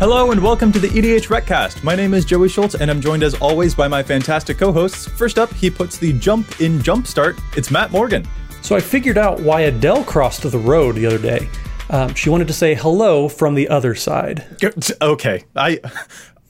[0.00, 1.82] Hello and welcome to the EDH Recast.
[1.82, 5.06] My name is Joey Schultz and I'm joined as always by my fantastic co-hosts.
[5.08, 7.40] First up, he puts the jump in Jumpstart.
[7.56, 8.26] It's Matt Morgan.
[8.60, 11.48] So I figured out why Adele crossed the road the other day.
[11.90, 14.44] Um, she wanted to say hello from the other side.
[15.00, 15.80] Okay, I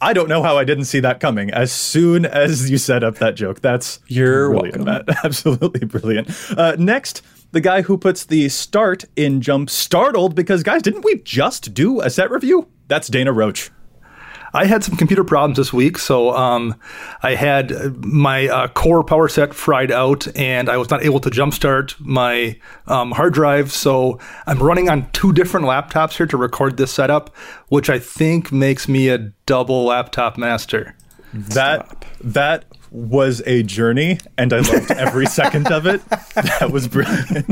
[0.00, 1.50] I don't know how I didn't see that coming.
[1.50, 5.04] As soon as you set up that joke, that's You're brilliant, welcome.
[5.06, 5.18] Matt.
[5.24, 6.28] Absolutely brilliant.
[6.56, 7.22] Uh, next,
[7.54, 12.00] the guy who puts the start in Jump startled because guys, didn't we just do
[12.00, 12.68] a set review?
[12.88, 13.70] That's Dana Roach.
[14.52, 16.76] I had some computer problems this week, so um,
[17.22, 21.30] I had my uh, core power set fried out, and I was not able to
[21.30, 23.72] jumpstart my um, hard drive.
[23.72, 27.34] So I'm running on two different laptops here to record this setup,
[27.68, 30.96] which I think makes me a double laptop master.
[31.32, 36.00] That that was a journey, and I loved every second of it.
[36.34, 37.46] That was brilliant.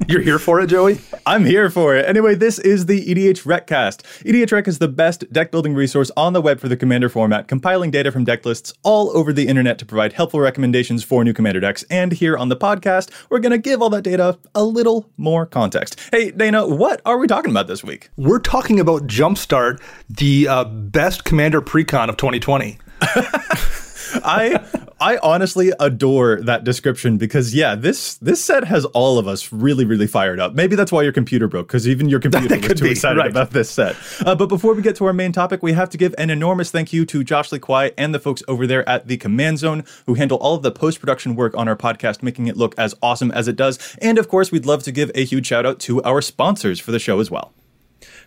[0.08, 1.00] You're here for it, Joey?
[1.26, 2.06] I'm here for it.
[2.06, 4.04] Anyway, this is the EDH Recast.
[4.24, 7.48] EDH Rec is the best deck building resource on the web for the Commander format,
[7.48, 11.32] compiling data from deck lists all over the internet to provide helpful recommendations for new
[11.32, 11.84] Commander decks.
[11.90, 15.46] And here on the podcast, we're going to give all that data a little more
[15.46, 15.98] context.
[16.12, 18.10] Hey, Dana, what are we talking about this week?
[18.16, 22.78] We're talking about Jumpstart, the uh, best commander precon of 2020.
[24.14, 24.64] I
[25.00, 29.84] I honestly adore that description because yeah, this this set has all of us really
[29.84, 30.54] really fired up.
[30.54, 33.18] Maybe that's why your computer broke because even your computer That was too be, excited
[33.18, 33.30] right.
[33.30, 33.96] about this set.
[34.24, 36.70] Uh, but before we get to our main topic, we have to give an enormous
[36.70, 39.84] thank you to Josh Lee Kwai and the folks over there at the Command Zone
[40.06, 42.94] who handle all of the post production work on our podcast, making it look as
[43.02, 43.96] awesome as it does.
[44.00, 46.90] And of course, we'd love to give a huge shout out to our sponsors for
[46.90, 47.52] the show as well.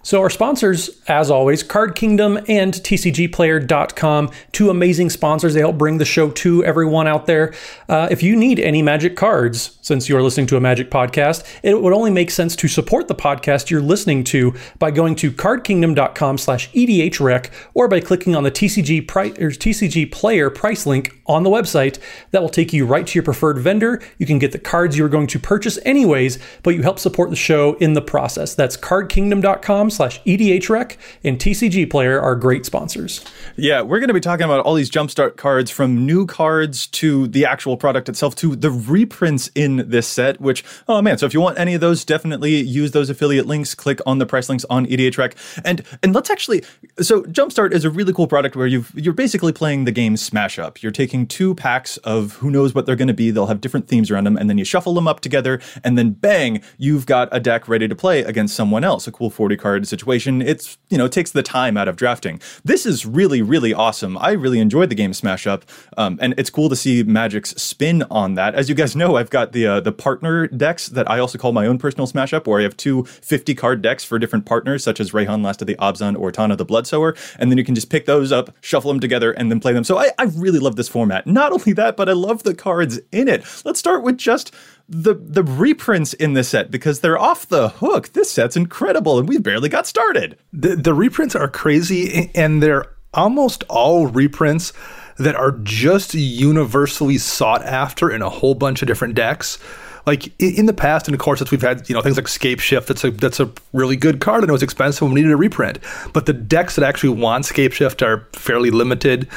[0.02, 5.54] So our sponsors, as always, Card Kingdom and TCGplayer.com, two amazing sponsors.
[5.54, 7.54] They help bring the show to everyone out there.
[7.90, 11.82] Uh, if you need any Magic cards, since you're listening to a Magic podcast, it
[11.82, 16.38] would only make sense to support the podcast you're listening to by going to cardkingdom.com
[16.38, 21.50] slash edhrec or by clicking on the TCG, pri- TCG Player price link on the
[21.50, 22.00] website.
[22.32, 24.02] That will take you right to your preferred vendor.
[24.18, 27.36] You can get the cards you're going to purchase anyways, but you help support the
[27.36, 28.56] show in the process.
[28.56, 33.26] That's cardkingdom.com slash edhrec and TCG Player are great sponsors.
[33.56, 37.28] Yeah, we're going to be talking about all these jumpstart cards from new cards to
[37.28, 41.34] the actual product itself to the reprints in this set, which, oh man, so if
[41.34, 43.74] you want any of those, definitely use those affiliate links.
[43.74, 45.36] Click on the price links on E EDH Rec.
[45.64, 46.64] And and let's actually
[47.00, 50.60] so Jumpstart is a really cool product where you've you're basically playing the game Smash
[50.60, 50.82] Up.
[50.82, 53.32] You're taking two packs of who knows what they're going to be.
[53.32, 56.12] They'll have different themes around them, and then you shuffle them up together, and then
[56.12, 59.08] bang, you've got a deck ready to play against someone else.
[59.08, 60.42] A cool 40 card situation.
[60.42, 62.42] It's you know, takes the time out of drafting.
[62.64, 64.18] This is really, really awesome.
[64.18, 65.66] I really enjoyed the game Smash Up,
[65.98, 68.56] um, and it's cool to see Magic's spin on that.
[68.56, 71.52] As you guys know, I've got the uh, the partner decks that I also call
[71.52, 74.84] my own personal Smash Up, where I have two 50 card decks for different partners,
[74.84, 77.76] such as Reyhan Last of the Abzan or Tana the Bloodsower, and then you can
[77.76, 79.84] just pick those up, shuffle them together, and then play them.
[79.84, 81.28] So I, I really love this format.
[81.28, 83.46] Not only that, but I love the cards in it.
[83.64, 84.54] Let's start with just
[84.90, 88.14] the the reprints in this set because they're off the hook.
[88.14, 90.38] This set's incredible, and we barely got started.
[90.52, 94.74] The, the reprints are crazy, and they're almost all reprints
[95.18, 99.60] that are just universally sought after in a whole bunch of different decks.
[100.08, 102.88] Like in the past, and of course, we've had you know things like Scape Shift.
[102.88, 105.38] That's a that's a really good card, and it was expensive, and we needed a
[105.38, 105.78] reprint.
[106.14, 109.28] But the decks that actually want Scape Shift are fairly limited.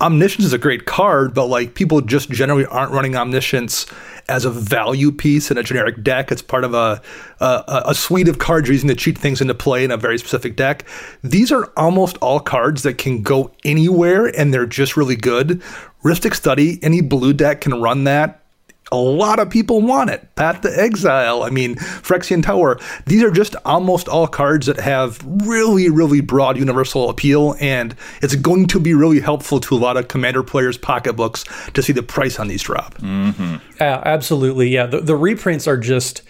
[0.00, 3.86] Omniscience is a great card, but like people just generally aren't running Omniscience
[4.28, 6.30] as a value piece in a generic deck.
[6.32, 7.02] It's part of a
[7.40, 10.18] a, a suite of cards you're using to cheat things into play in a very
[10.18, 10.86] specific deck.
[11.22, 15.62] These are almost all cards that can go anywhere, and they're just really good.
[16.04, 18.39] Rhystic Study, any blue deck can run that
[18.92, 20.34] a lot of people want it.
[20.34, 22.78] Path to Exile, I mean, Phyrexian Tower.
[23.06, 28.34] These are just almost all cards that have really, really broad universal appeal, and it's
[28.34, 31.44] going to be really helpful to a lot of commander players' pocketbooks
[31.74, 32.96] to see the price on these drop.
[33.00, 34.68] Yeah, absolutely.
[34.68, 36.22] Yeah, the, the reprints are just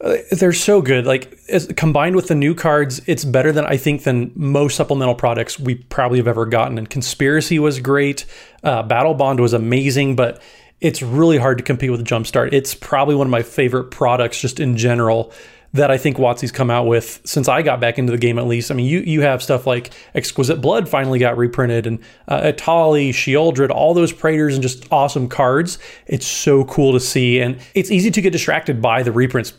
[0.00, 1.06] Uh, they're so good.
[1.06, 1.36] Like
[1.76, 5.74] combined with the new cards, it's better than I think than most supplemental products we
[5.74, 6.78] probably have ever gotten.
[6.78, 8.24] And Conspiracy was great.
[8.62, 10.40] Uh, Battlebond was amazing, but
[10.80, 12.52] it's really hard to compete with Jumpstart.
[12.52, 15.32] It's probably one of my favorite products just in general
[15.78, 18.46] that I think WotC's come out with since I got back into the game at
[18.46, 18.70] least.
[18.70, 23.10] I mean, you you have stuff like Exquisite Blood finally got reprinted, and uh, Etali,
[23.10, 25.78] Sheoldred, all those Praetors and just awesome cards.
[26.06, 29.52] It's so cool to see, and it's easy to get distracted by the reprints,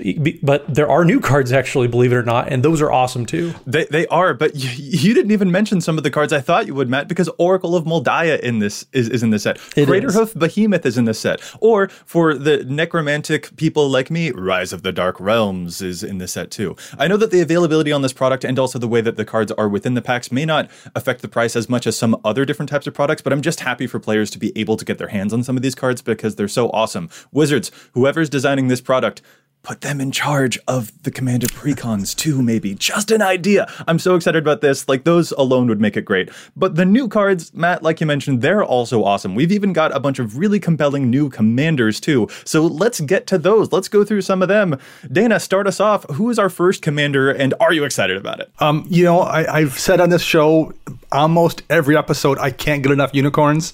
[0.43, 3.53] but there are new cards actually, believe it or not, and those are awesome too.
[3.65, 6.67] They, they are, but you, you didn't even mention some of the cards I thought
[6.67, 9.57] you would, Matt, because Oracle of Daya in this is, is in this set.
[9.57, 14.83] Craterhoof Behemoth is in this set, or for the necromantic people like me, Rise of
[14.83, 16.75] the Dark Realms is in this set too.
[16.97, 19.51] I know that the availability on this product and also the way that the cards
[19.53, 22.69] are within the packs may not affect the price as much as some other different
[22.69, 25.07] types of products, but I'm just happy for players to be able to get their
[25.07, 27.09] hands on some of these cards because they're so awesome.
[27.31, 29.21] Wizards, whoever's designing this product,
[29.61, 32.73] put them in charge of the commander precons too maybe.
[32.75, 33.71] Just an idea.
[33.87, 34.87] I'm so excited about this.
[34.87, 36.29] Like those alone would make it great.
[36.55, 39.35] But the new cards matt like you mentioned they're also awesome.
[39.35, 42.27] We've even got a bunch of really compelling new commanders too.
[42.45, 43.71] So let's get to those.
[43.71, 44.79] Let's go through some of them.
[45.11, 46.05] Dana start us off.
[46.11, 48.51] Who is our first commander and are you excited about it?
[48.59, 50.73] Um you know I, i've said on this show
[51.11, 53.73] almost every episode i can't get enough unicorns.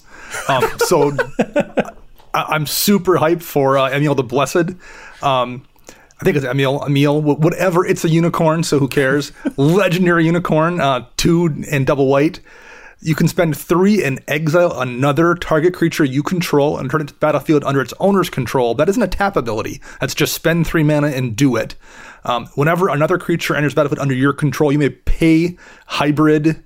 [0.50, 1.16] Um so
[2.36, 4.76] I, am super hyped for uh, Emiel the Blessed.
[5.24, 5.66] Um,
[6.20, 7.86] I think it's Emil, Emil, whatever.
[7.86, 9.34] It's a unicorn, so who cares?
[9.58, 12.40] Legendary unicorn, uh, two and double white.
[13.02, 17.14] You can spend three and exile another target creature you control and turn it to
[17.14, 18.74] the battlefield under its owner's control.
[18.74, 19.82] That isn't a tap ability.
[20.00, 21.76] That's just spend three mana and do it.
[22.24, 26.64] Um, whenever another creature enters battlefield under your control, you may pay hybrid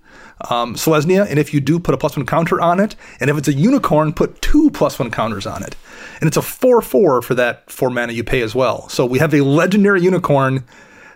[0.50, 2.96] um, Selesnya, and if you do, put a plus one counter on it.
[3.20, 5.76] And if it's a unicorn, put two plus one counters on it.
[6.22, 8.88] And it's a 4 4 for that four mana you pay as well.
[8.90, 10.66] So we have a legendary unicorn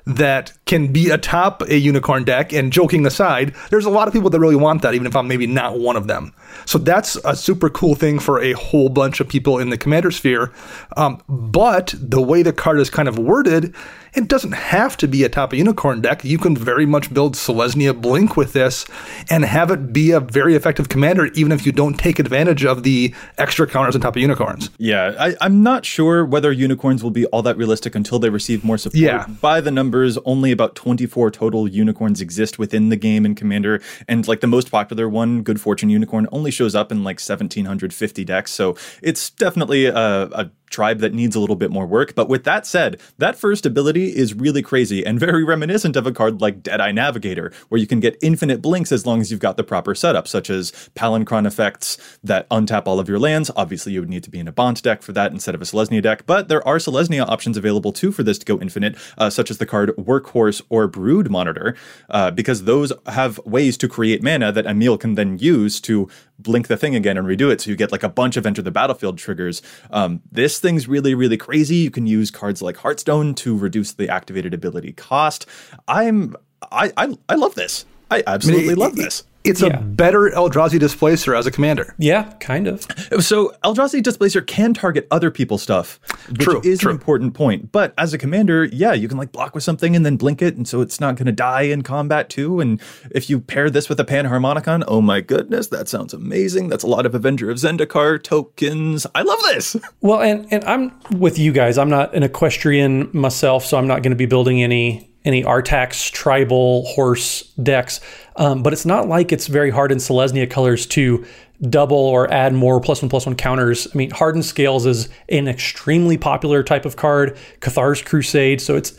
[0.05, 2.51] that can be atop a unicorn deck.
[2.51, 5.27] And joking aside, there's a lot of people that really want that, even if I'm
[5.27, 6.33] maybe not one of them.
[6.65, 10.11] So that's a super cool thing for a whole bunch of people in the commander
[10.11, 10.51] sphere.
[10.97, 13.73] Um, but the way the card is kind of worded,
[14.15, 16.23] it doesn't have to be a top of unicorn deck.
[16.23, 18.85] You can very much build Selesnya Blink with this
[19.29, 22.83] and have it be a very effective commander, even if you don't take advantage of
[22.83, 24.69] the extra counters on top of unicorns.
[24.77, 28.63] Yeah, I, am not sure whether unicorns will be all that realistic until they receive
[28.63, 28.99] more support.
[28.99, 29.25] Yeah.
[29.41, 34.27] By the numbers, only about 24 total unicorns exist within the game in Commander, and
[34.27, 38.51] like the most popular one, Good Fortune Unicorn, only shows up in like 1750 decks.
[38.51, 42.15] So it's definitely a, a tribe that needs a little bit more work.
[42.15, 46.11] But with that said, that first ability is really crazy and very reminiscent of a
[46.11, 49.55] card like Deadeye Navigator, where you can get infinite blinks as long as you've got
[49.55, 53.51] the proper setup, such as Palinchron effects that untap all of your lands.
[53.55, 55.65] Obviously, you would need to be in a Bant deck for that instead of a
[55.65, 59.29] Selesnya deck, but there are Selesnya options available too for this to go infinite, uh,
[59.29, 61.75] such as the card Workhorse or Brood Monitor,
[62.09, 66.09] uh, because those have ways to create mana that Emil can then use to
[66.43, 67.61] blink the thing again and redo it.
[67.61, 69.61] So you get like a bunch of enter the battlefield triggers.
[69.91, 71.77] Um, this thing's really, really crazy.
[71.77, 75.45] You can use cards like Heartstone to reduce the activated ability cost.
[75.87, 76.35] I'm
[76.71, 77.85] I I, I love this.
[78.13, 79.23] I absolutely I mean, it, love this.
[79.43, 79.77] It's yeah.
[79.77, 81.95] a better Eldrazi displacer as a commander.
[81.97, 82.83] Yeah, kind of.
[83.19, 85.99] So Eldrazi displacer can target other people's stuff,
[86.29, 86.91] which true, is true.
[86.91, 87.71] an important point.
[87.71, 90.55] But as a commander, yeah, you can like block with something and then blink it,
[90.55, 92.61] and so it's not going to die in combat too.
[92.61, 92.81] And
[93.11, 96.69] if you pair this with a Panharmonicon, oh my goodness, that sounds amazing.
[96.69, 99.05] That's a lot of Avenger of Zendikar tokens.
[99.13, 99.75] I love this.
[100.01, 101.77] Well, and and I'm with you guys.
[101.77, 106.11] I'm not an equestrian myself, so I'm not going to be building any any Artax
[106.11, 107.99] tribal horse decks.
[108.35, 111.25] Um, but it's not like it's very hard in Selesnya colors to
[111.69, 113.87] double or add more plus one plus one counters.
[113.93, 118.61] I mean, Hardened Scales is an extremely popular type of card, Cathar's Crusade.
[118.61, 118.93] So it's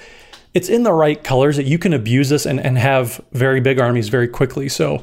[0.54, 3.80] it's in the right colors that you can abuse this and, and have very big
[3.80, 4.68] armies very quickly.
[4.68, 5.02] So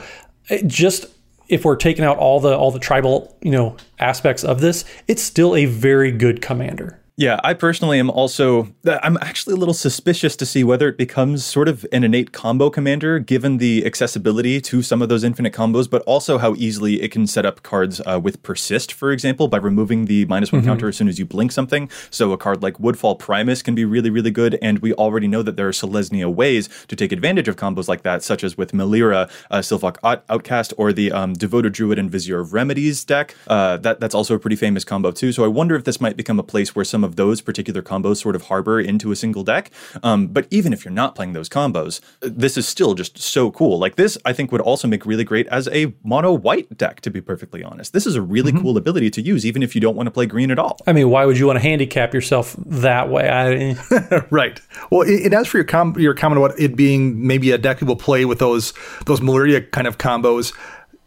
[0.66, 1.08] just
[1.50, 5.22] if we're taking out all the all the tribal, you know, aspects of this, it's
[5.22, 7.00] still a very good commander.
[7.22, 11.46] Yeah, I personally am also I'm actually a little suspicious to see whether it becomes
[11.46, 15.88] sort of an innate combo commander given the accessibility to some of those infinite combos,
[15.88, 19.58] but also how easily it can set up cards uh, with persist, for example, by
[19.58, 20.72] removing the minus one mm-hmm.
[20.72, 21.92] counter as soon as you blink something.
[22.10, 25.44] So a card like Woodfall Primus can be really, really good, and we already know
[25.44, 28.72] that there are Selesnya ways to take advantage of combos like that, such as with
[28.72, 29.98] Melira, uh, Sylvok
[30.28, 33.36] Outcast, or the um, Devoted Druid and Vizier of Remedies deck.
[33.46, 35.32] Uh, that that's also a pretty famous combo too.
[35.32, 37.82] So I wonder if this might become a place where some of of those particular
[37.82, 39.70] combos sort of harbor into a single deck.
[40.01, 43.77] Um, but even if you're not playing those combos, this is still just so cool.
[43.77, 47.10] Like this, I think would also make really great as a mono white deck, to
[47.10, 47.94] be perfectly honest.
[47.94, 48.62] This is a really mm-hmm.
[48.62, 50.77] cool ability to use, even if you don't want to play green at all.
[50.88, 53.30] I mean, why would you want to handicap yourself that way?
[53.30, 54.60] I, right.
[54.89, 57.80] Well, it, it as for your com- your comment about it being maybe a deck
[57.80, 58.74] that will play with those
[59.06, 60.53] those Melira kind of combos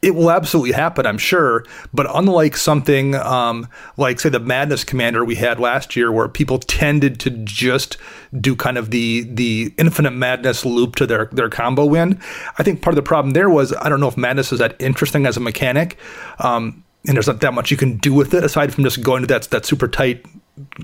[0.05, 1.65] it will absolutely happen, I'm sure.
[1.95, 6.59] But unlike something um, like, say, the Madness Commander we had last year, where people
[6.59, 7.97] tended to just
[8.39, 12.21] do kind of the the infinite madness loop to their their combo win,
[12.59, 14.77] I think part of the problem there was I don't know if Madness is that
[14.79, 15.97] interesting as a mechanic,
[16.39, 19.23] um, and there's not that much you can do with it aside from just going
[19.23, 20.27] to that that super tight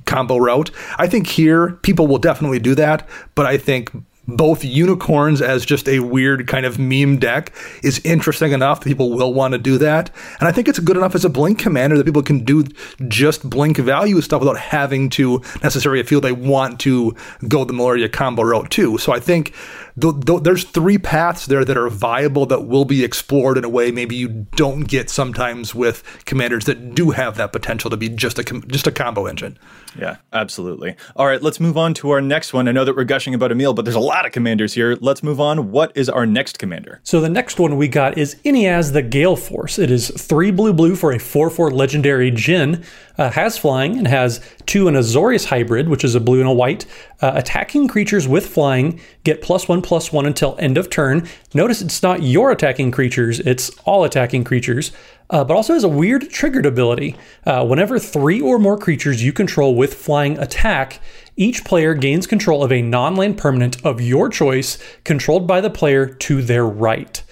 [0.07, 0.71] combo route.
[0.99, 3.91] I think here people will definitely do that, but I think
[4.37, 9.11] both unicorns as just a weird kind of meme deck is interesting enough that people
[9.11, 10.11] will want to do that.
[10.39, 12.65] And I think it's good enough as a blink commander that people can do
[13.09, 17.15] just blink value stuff without having to necessarily feel they want to
[17.49, 18.99] go the Melira combo route too.
[18.99, 19.55] So I think
[19.99, 23.69] th- th- there's three paths there that are viable that will be explored in a
[23.69, 28.09] way maybe you don't get sometimes with commanders that do have that potential to be
[28.09, 29.59] just a com- just a combo engine.
[29.99, 30.97] Yeah, absolutely.
[31.17, 32.69] All right, let's move on to our next one.
[32.69, 34.97] I know that we're gushing about Emil, but there's a lot of commanders here.
[35.01, 35.71] Let's move on.
[35.73, 37.01] What is our next commander?
[37.03, 39.79] So the next one we got is Inniaz the Gale Force.
[39.79, 42.85] It is three blue blue for a 4 4 legendary Djinn.
[43.19, 46.53] Uh, has flying and has two an Azorius hybrid, which is a blue and a
[46.53, 46.87] white.
[47.21, 51.29] Uh, attacking creatures with flying get plus one plus one until end of turn.
[51.55, 54.93] Notice it's not your attacking creatures, it's all attacking creatures
[55.31, 57.17] uh, but also has a weird triggered ability.
[57.47, 61.01] Uh, whenever three or more creatures you control with flying attack,
[61.37, 65.71] each player gains control of a non land permanent of your choice, controlled by the
[65.71, 67.23] player to their right.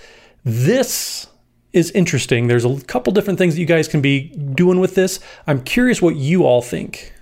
[0.45, 1.27] This
[1.73, 2.47] is interesting.
[2.47, 5.21] There's a couple different things that you guys can be doing with this.
[5.47, 7.13] I'm curious what you all think.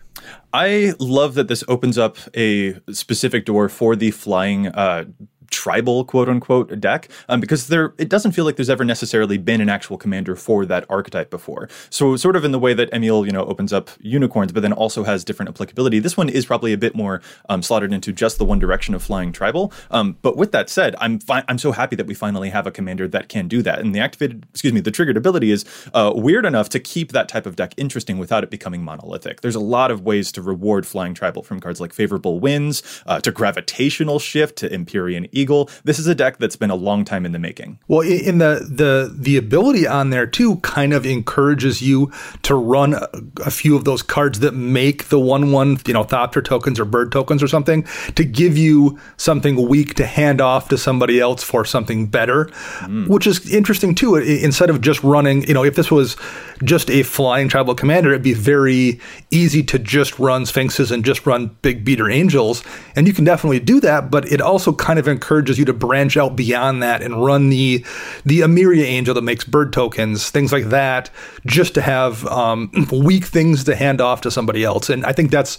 [0.57, 5.05] I love that this opens up a specific door for the flying uh,
[5.51, 9.61] tribal quote unquote deck um, because there it doesn't feel like there's ever necessarily been
[9.61, 11.69] an actual commander for that archetype before.
[11.91, 14.73] So sort of in the way that Emil you know opens up unicorns, but then
[14.73, 15.99] also has different applicability.
[15.99, 19.03] This one is probably a bit more um, slotted into just the one direction of
[19.03, 19.73] flying tribal.
[19.91, 22.71] Um, but with that said, I'm fi- I'm so happy that we finally have a
[22.71, 23.81] commander that can do that.
[23.81, 27.29] And the activated excuse me the triggered ability is uh, weird enough to keep that
[27.29, 29.41] type of deck interesting without it becoming monolithic.
[29.41, 33.21] There's a lot of ways to reward flying tribal from cards like favorable winds uh,
[33.21, 35.71] to gravitational shift to Empyrean Eagle.
[35.85, 37.79] This is a deck that's been a long time in the making.
[37.89, 42.11] Well, in the the the ability on there too kind of encourages you
[42.43, 43.09] to run a,
[43.45, 46.85] a few of those cards that make the one one you know Thopter tokens or
[46.85, 51.43] Bird tokens or something to give you something weak to hand off to somebody else
[51.43, 52.47] for something better,
[52.83, 53.09] mm.
[53.09, 54.17] which is interesting too.
[54.17, 56.17] Instead of just running, you know, if this was
[56.65, 59.01] just a flying tribal commander, it'd be very
[59.31, 62.63] easy to just run Sphinxes and just run big beater angels,
[62.95, 64.11] and you can definitely do that.
[64.11, 65.26] But it also kind of encourages
[65.59, 67.85] you to branch out beyond that and run the
[68.25, 71.11] the Emeria Angel that makes bird tokens, things like that,
[71.47, 74.91] just to have um, weak things to hand off to somebody else.
[74.91, 75.59] And I think that's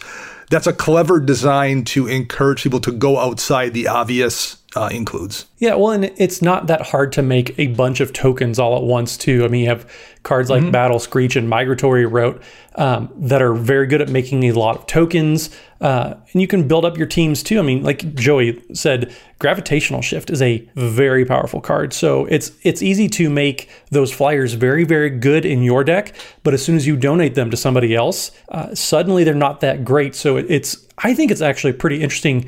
[0.50, 5.48] that's a clever design to encourage people to go outside the obvious uh, includes.
[5.58, 8.84] Yeah, well, and it's not that hard to make a bunch of tokens all at
[8.84, 9.44] once, too.
[9.44, 9.92] I mean, you have
[10.22, 10.72] cards like mm-hmm.
[10.72, 12.40] Battle Screech and Migratory Route
[12.76, 15.50] um, that are very good at making a lot of tokens.
[15.82, 17.58] Uh, and you can build up your teams, too.
[17.58, 21.92] I mean, like Joey said, Gravitational Shift is a very powerful card.
[21.92, 26.14] So it's it's easy to make those flyers very, very good in your deck.
[26.44, 29.84] But as soon as you donate them to somebody else, uh, suddenly they're not that
[29.84, 30.14] great.
[30.14, 32.46] So it's I think it's actually pretty interesting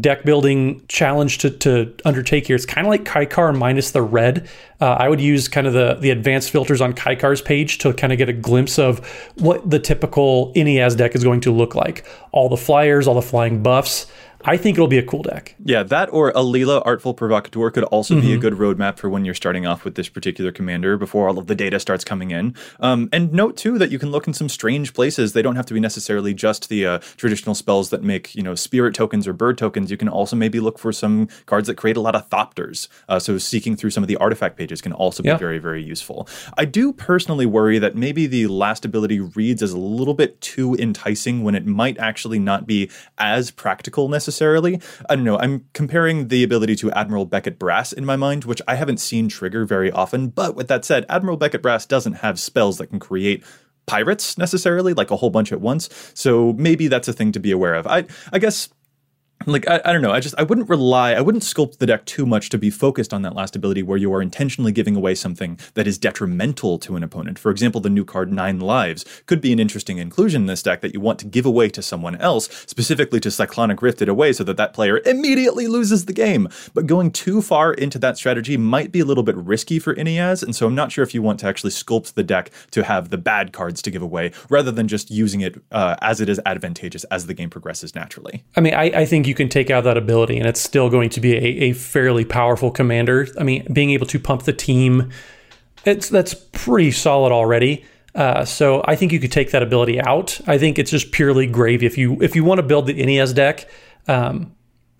[0.00, 2.56] deck building challenge to, to undertake here.
[2.56, 4.48] It's kind of like Kykar minus the red.
[4.80, 8.12] Uh, I would use kind of the, the advanced filters on Kykar's page to kind
[8.12, 9.06] of get a glimpse of
[9.36, 12.04] what the typical Inniaz deck is going to look like.
[12.32, 14.06] All the flyers, all the flying buffs.
[14.44, 15.54] I think it'll be a cool deck.
[15.64, 18.20] Yeah, that or Alela Artful Provocateur could also mm-hmm.
[18.20, 18.40] be a mm-hmm.
[18.40, 21.54] good roadmap for when you're starting off with this particular commander before all of the
[21.54, 22.54] data starts coming in.
[22.80, 25.32] Um, and note too that you can look in some strange places.
[25.32, 28.56] They don't have to be necessarily just the uh, traditional spells that make you know
[28.56, 29.90] spirit tokens or bird tokens.
[29.90, 32.88] You can also maybe look for some cards that create a lot of thopters.
[33.08, 35.34] Uh, so seeking through some of the artifact pages can also yeah.
[35.34, 36.26] be very very useful.
[36.58, 40.74] I do personally worry that maybe the last ability reads as a little bit too
[40.74, 44.80] enticing when it might actually not be as practical necessarily necessarily.
[45.10, 45.38] I don't know.
[45.38, 49.28] I'm comparing the ability to Admiral Beckett Brass in my mind, which I haven't seen
[49.28, 50.28] trigger very often.
[50.28, 53.44] But with that said, Admiral Beckett Brass doesn't have spells that can create
[53.84, 55.90] pirates necessarily, like a whole bunch at once.
[56.14, 57.86] So maybe that's a thing to be aware of.
[57.86, 58.70] I I guess
[59.46, 60.12] like I, I, don't know.
[60.12, 63.12] I just i wouldn't rely i wouldn't sculpt the deck too much to be focused
[63.12, 66.96] on that last ability where you are intentionally giving away something that is detrimental to
[66.96, 67.38] an opponent.
[67.38, 70.80] For example the new card nine lives could be an interesting inclusion in this deck
[70.80, 74.32] that you want to give away to someone else specifically to cyclonic rift it away
[74.32, 76.48] so that that player immediately loses the game.
[76.74, 80.42] But going too far into that strategy might be a little bit risky for Inniaz,
[80.42, 83.10] and so i'm not sure if you want to actually sculpt the deck to have
[83.10, 86.40] the bad cards to give away rather than just using it uh, as it is
[86.46, 88.44] advantageous as the game progresses naturally.
[88.56, 91.10] I mean I, I think you can take out that ability and it's still going
[91.10, 93.28] to be a, a fairly powerful commander.
[93.38, 95.10] I mean, being able to pump the team,
[95.84, 97.84] it's that's pretty solid already.
[98.14, 100.40] Uh, so I think you could take that ability out.
[100.46, 101.86] I think it's just purely gravy.
[101.86, 103.68] If you if you want to build the NES deck,
[104.06, 104.54] um,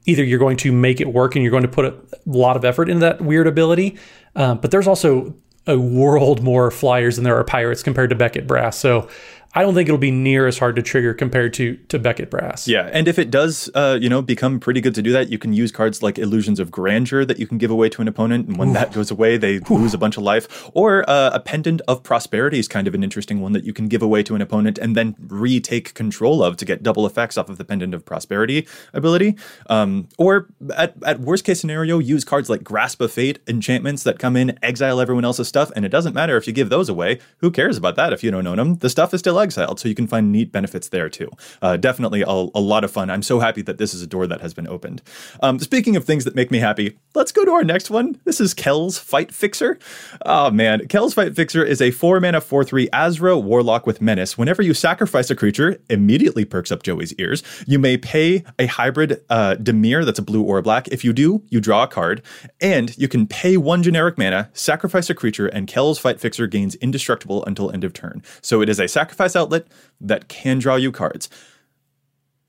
[0.07, 1.95] either you're going to make it work and you're going to put a
[2.27, 3.99] lot of effort into that weird ability,
[4.35, 5.35] um, but there's also
[5.67, 8.77] a world more flyers than there are pirates compared to Beckett Brass.
[8.77, 9.09] So
[9.55, 12.67] I don't think it'll be near as hard to trigger compared to to Beckett Brass.
[12.67, 15.39] Yeah, and if it does, uh, you know, become pretty good to do that, you
[15.39, 18.49] can use cards like Illusions of Grandeur that you can give away to an opponent,
[18.49, 18.75] and when Ooh.
[18.75, 19.79] that goes away, they Ooh.
[19.79, 20.71] lose a bunch of life.
[20.75, 23.89] Or uh, a Pendant of Prosperity is kind of an interesting one that you can
[23.89, 27.51] give away to an opponent and then retake control of to get double effects off
[27.51, 29.37] of the Pendant of Prosperity ability.
[29.69, 34.19] Um, or at, at worst case scenario, use cards like Grasp of Fate enchantments that
[34.19, 37.19] come in, exile everyone else's stuff, and it doesn't matter if you give those away.
[37.39, 38.77] Who cares about that if you don't own them?
[38.77, 41.29] The stuff is still exiled, so you can find neat benefits there too.
[41.61, 43.11] Uh, definitely a, a, lot of fun.
[43.11, 45.03] I'm so happy that this is a door that has been opened.
[45.43, 48.21] Um, speaking of things that make me happy, let's go to our next one.
[48.25, 49.79] This is Kels Fight Fixer.
[50.25, 54.39] Oh man, Kels Fight Fixer is a four mana four three Azra Warlock with Menace.
[54.39, 57.43] Whenever you sacrifice a creature, immediately perks up Joey's ears.
[57.67, 60.89] You may pay a hybrid uh, Dimir that's a blue or a black.
[60.89, 62.23] If you do, you draw a card,
[62.61, 66.75] and you can pay one generic mana, sacrifice a creature, and Kels Fight Fixer gains
[66.77, 68.23] indestructible until end of turn.
[68.41, 69.67] So it is a sacrifice outlet
[70.01, 71.29] that can draw you cards.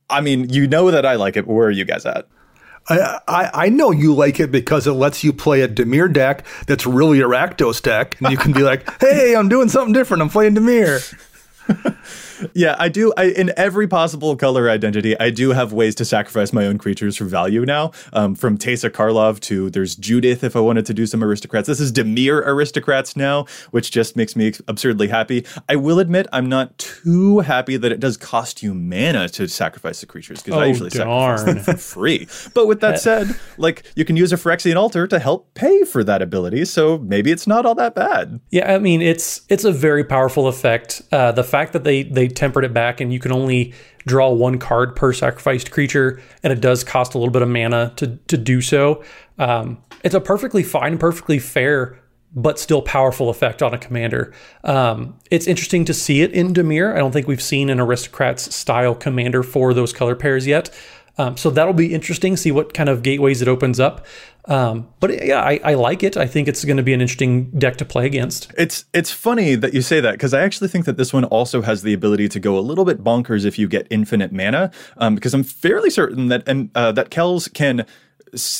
[0.09, 1.47] I mean, you know that I like it.
[1.47, 2.27] Where are you guys at?
[2.89, 6.45] I, I, I know you like it because it lets you play a Dimir deck
[6.67, 10.21] that's really a Rakdos deck, and you can be like, "Hey, I'm doing something different.
[10.21, 11.13] I'm playing Dimir."
[12.53, 13.13] Yeah, I do.
[13.17, 17.17] I, in every possible color identity, I do have ways to sacrifice my own creatures
[17.17, 17.91] for value now.
[18.11, 21.67] Um, from Teysa Karlov to there's Judith if I wanted to do some aristocrats.
[21.67, 25.45] This is Dimir aristocrats now, which just makes me absurdly happy.
[25.69, 30.01] I will admit I'm not too happy that it does cost you mana to sacrifice
[30.01, 31.37] the creatures because oh, I usually darn.
[31.37, 32.27] sacrifice them for free.
[32.53, 36.03] But with that said, like you can use a Phyrexian altar to help pay for
[36.03, 38.39] that ability, so maybe it's not all that bad.
[38.51, 41.01] Yeah, I mean it's it's a very powerful effect.
[41.11, 43.73] Uh, the fact that they they tempered it back, and you can only
[44.05, 47.93] draw one card per sacrificed creature, and it does cost a little bit of mana
[47.97, 49.03] to to do so.
[49.39, 51.99] Um, it's a perfectly fine, perfectly fair,
[52.35, 54.33] but still powerful effect on a commander.
[54.63, 56.93] Um, it's interesting to see it in Dimir.
[56.93, 60.69] I don't think we've seen an aristocrats style commander for those color pairs yet.
[61.17, 62.35] Um, so that'll be interesting.
[62.37, 64.05] See what kind of gateways it opens up.
[64.45, 66.17] Um, but yeah, I, I, like it.
[66.17, 68.51] I think it's going to be an interesting deck to play against.
[68.57, 71.61] It's it's funny that you say that because I actually think that this one also
[71.61, 74.71] has the ability to go a little bit bonkers if you get infinite mana.
[74.97, 77.85] Um, because I'm fairly certain that and uh, that Kels can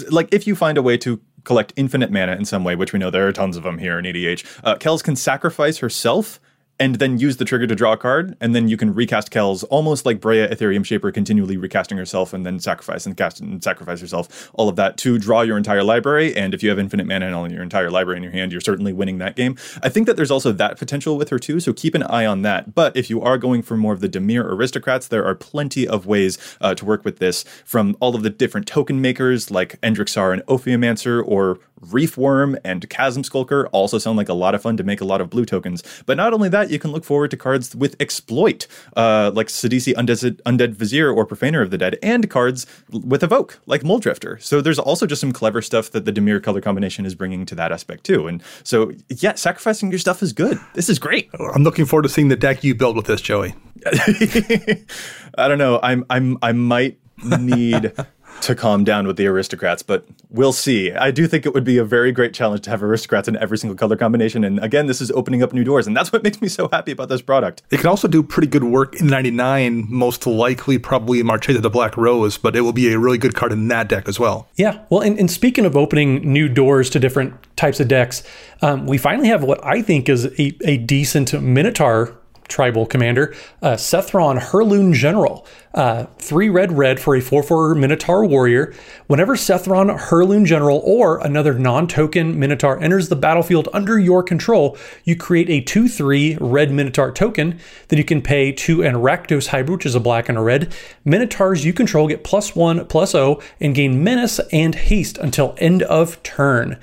[0.09, 2.99] like if you find a way to collect infinite mana in some way, which we
[2.99, 4.61] know there are tons of them here in EDH.
[4.63, 6.39] Uh, Kels can sacrifice herself
[6.83, 9.63] and then use the trigger to draw a card, and then you can recast Kels
[9.69, 14.01] almost like Breya Etherium Shaper, continually recasting herself and then sacrifice and cast and sacrifice
[14.01, 16.35] herself, all of that to draw your entire library.
[16.35, 18.59] And if you have infinite mana and all your entire library in your hand, you're
[18.59, 19.55] certainly winning that game.
[19.81, 22.41] I think that there's also that potential with her too, so keep an eye on
[22.41, 22.75] that.
[22.75, 26.05] But if you are going for more of the Dimir aristocrats, there are plenty of
[26.05, 30.09] ways uh, to work with this from all of the different token makers like Endrek
[30.09, 34.77] Sahr and Ophiomancer or Reefworm and Chasm Skulker also sound like a lot of fun
[34.77, 35.83] to make a lot of blue tokens.
[36.05, 39.93] But not only that, you can look forward to cards with exploit, uh, like Sidisi
[39.93, 44.41] Undead, Undead Vizier or Profaner of the Dead, and cards with Evoke, like Mulldrifter.
[44.41, 47.55] So there's also just some clever stuff that the Dimir color combination is bringing to
[47.55, 48.27] that aspect too.
[48.27, 50.59] And so, yeah, sacrificing your stuff is good.
[50.73, 51.29] This is great.
[51.53, 53.55] I'm looking forward to seeing the deck you build with this, Joey.
[53.85, 55.79] I don't know.
[55.83, 57.91] I'm I'm I might need
[58.41, 60.91] to calm down with the aristocrats, but we'll see.
[60.91, 63.57] I do think it would be a very great challenge to have aristocrats in every
[63.57, 64.43] single color combination.
[64.43, 66.91] And again, this is opening up new doors, and that's what makes me so happy
[66.91, 67.63] about this product.
[67.71, 71.95] It can also do pretty good work in 99, most likely probably Marchesa the Black
[71.95, 74.47] Rose, but it will be a really good card in that deck as well.
[74.55, 74.83] Yeah.
[74.89, 78.23] Well, and, and speaking of opening new doors to different types of decks,
[78.61, 83.73] um, we finally have what I think is a, a decent Minotaur tribal commander, uh,
[83.73, 85.45] Sethron Hurloon General.
[85.73, 88.73] Uh, three red red for a 4 4 Minotaur warrior.
[89.07, 94.77] Whenever Sethron Hurloon General or another non token Minotaur enters the battlefield under your control,
[95.03, 97.59] you create a 2 3 red Minotaur token.
[97.87, 100.73] Then you can pay to an Rakdos Hybrid, which is a black and a red.
[101.05, 105.81] Minotaurs you control get plus 1 plus 0 and gain menace and haste until end
[105.83, 106.77] of turn.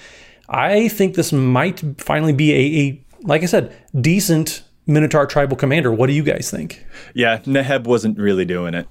[0.48, 5.92] I think this might finally be a, a like I said, decent Minotaur tribal commander.
[5.92, 6.84] What do you guys think?
[7.14, 8.88] Yeah, Neheb wasn't really doing it.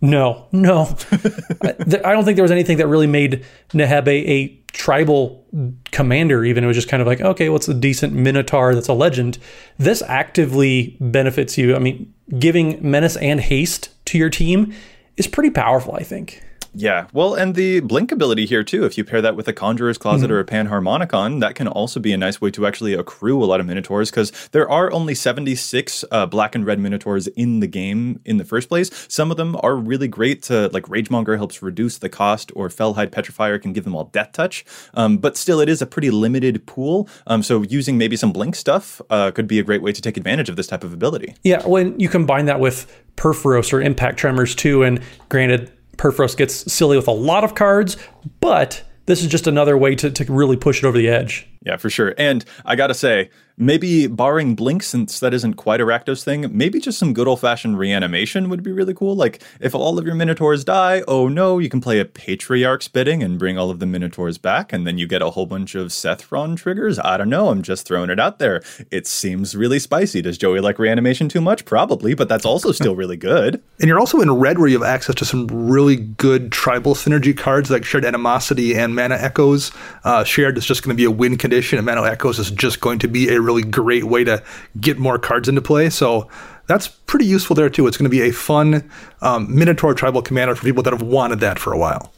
[0.00, 0.96] No, no.
[1.62, 5.46] I don't think there was anything that really made Neheb a, a, tribal
[5.90, 6.64] commander, even.
[6.64, 9.38] It was just kind of like, okay, what's a decent Minotaur that's a legend?
[9.76, 11.76] This actively benefits you.
[11.76, 14.72] I mean, giving menace and haste to your team
[15.18, 16.42] is pretty powerful, I think.
[16.74, 18.84] Yeah, well, and the blink ability here too.
[18.84, 20.34] If you pair that with a Conjurer's Closet mm-hmm.
[20.34, 23.60] or a Panharmonicon, that can also be a nice way to actually accrue a lot
[23.60, 28.20] of Minotaurs because there are only 76 uh, black and red Minotaurs in the game
[28.24, 28.90] in the first place.
[29.08, 33.10] Some of them are really great to, like Ragemonger helps reduce the cost, or Felhide
[33.10, 34.64] Petrifier can give them all Death Touch.
[34.94, 37.08] Um, but still, it is a pretty limited pool.
[37.26, 40.16] Um, so using maybe some blink stuff uh, could be a great way to take
[40.16, 41.34] advantage of this type of ability.
[41.42, 46.72] Yeah, when you combine that with Purphoros or Impact Tremors too, and granted, Purphoros gets
[46.72, 47.96] silly with a lot of cards,
[48.40, 51.48] but this is just another way to, to really push it over the edge.
[51.64, 52.14] Yeah, for sure.
[52.18, 56.80] And I gotta say, maybe barring Blink, since that isn't quite a Rakdos thing, maybe
[56.80, 59.14] just some good old fashioned reanimation would be really cool.
[59.14, 63.22] Like, if all of your Minotaurs die, oh no, you can play a Patriarch's Bidding
[63.22, 65.88] and bring all of the Minotaurs back, and then you get a whole bunch of
[65.88, 66.98] Sethron triggers.
[66.98, 68.62] I don't know, I'm just throwing it out there.
[68.90, 70.22] It seems really spicy.
[70.22, 71.64] Does Joey like reanimation too much?
[71.64, 73.62] Probably, but that's also still really good.
[73.82, 77.36] And you're also in red where you have access to some really good tribal synergy
[77.36, 79.72] cards like Shared Animosity and Mana Echoes.
[80.04, 82.80] Uh, shared is just going to be a win condition, and Mana Echoes is just
[82.80, 84.42] going to be a really great way to
[84.80, 85.90] get more cards into play.
[85.90, 86.28] So
[86.66, 87.86] that's pretty useful there too.
[87.86, 88.88] It's going to be a fun
[89.20, 92.12] um, Minotaur tribal commander for people that have wanted that for a while.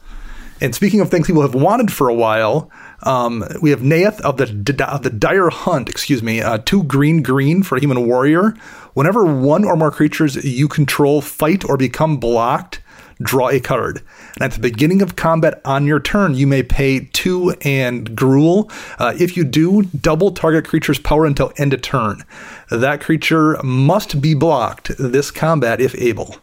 [0.60, 2.70] And speaking of things people have wanted for a while,
[3.02, 5.88] um, we have Neyith of the of the Dire Hunt.
[5.88, 8.54] Excuse me, uh, two green green for a human warrior.
[8.94, 12.80] Whenever one or more creatures you control fight or become blocked,
[13.22, 14.02] draw a card.
[14.34, 18.70] And at the beginning of combat on your turn, you may pay two and Gruul.
[18.98, 22.24] Uh, if you do, double target creature's power until end of turn.
[22.70, 26.36] That creature must be blocked this combat if able.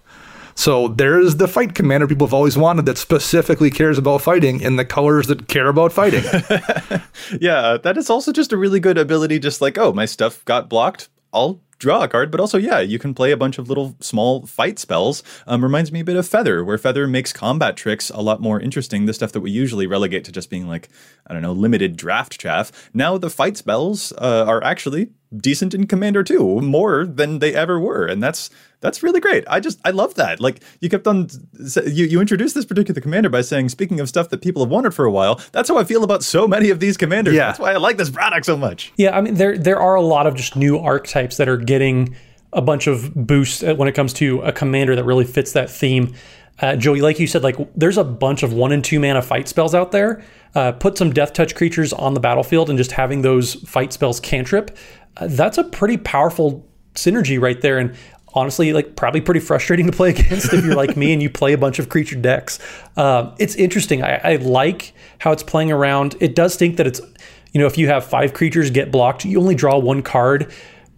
[0.56, 4.76] So there's the fight commander people have always wanted that specifically cares about fighting in
[4.76, 6.24] the colors that care about fighting.
[7.42, 9.40] yeah, that is also just a really good ability.
[9.40, 11.10] Just like, oh, my stuff got blocked.
[11.34, 14.46] I'll draw a card, but also, yeah, you can play a bunch of little small
[14.46, 15.24] fight spells.
[15.48, 18.60] Um, reminds me a bit of Feather, where Feather makes combat tricks a lot more
[18.60, 19.06] interesting.
[19.06, 20.90] The stuff that we usually relegate to just being like,
[21.26, 22.72] I don't know, limited draft chaff.
[22.94, 27.80] Now the fight spells uh, are actually decent in Commander 2, more than they ever
[27.80, 28.06] were.
[28.06, 28.50] And that's
[28.82, 29.44] that's really great.
[29.48, 30.40] I just I love that.
[30.40, 31.30] Like you kept on
[31.86, 34.94] you you introduced this particular commander by saying speaking of stuff that people have wanted
[34.94, 35.40] for a while.
[35.52, 37.36] That's how I feel about so many of these commanders.
[37.36, 37.48] Yeah.
[37.48, 38.92] That's why I like this product so much.
[38.98, 42.16] Yeah, I mean there there are a lot of just new archetypes that are getting
[42.54, 46.14] a bunch of boosts when it comes to a commander that really fits that theme.
[46.60, 49.48] Uh, Joey, like you said, like there's a bunch of one and two mana fight
[49.48, 50.24] spells out there.
[50.54, 54.20] Uh, put some death touch creatures on the battlefield and just having those fight spells
[54.20, 54.78] cantrip.
[55.20, 57.78] That's a pretty powerful synergy right there.
[57.78, 57.96] And
[58.34, 61.54] honestly like probably pretty frustrating to play against if you're like me and you play
[61.54, 62.60] a bunch of creature decks.
[62.98, 64.04] Uh, it's interesting.
[64.04, 66.16] I, I, like how it's playing around.
[66.20, 67.02] It does think that it's
[67.52, 70.52] you know if you have five creatures get blocked, you only draw one card.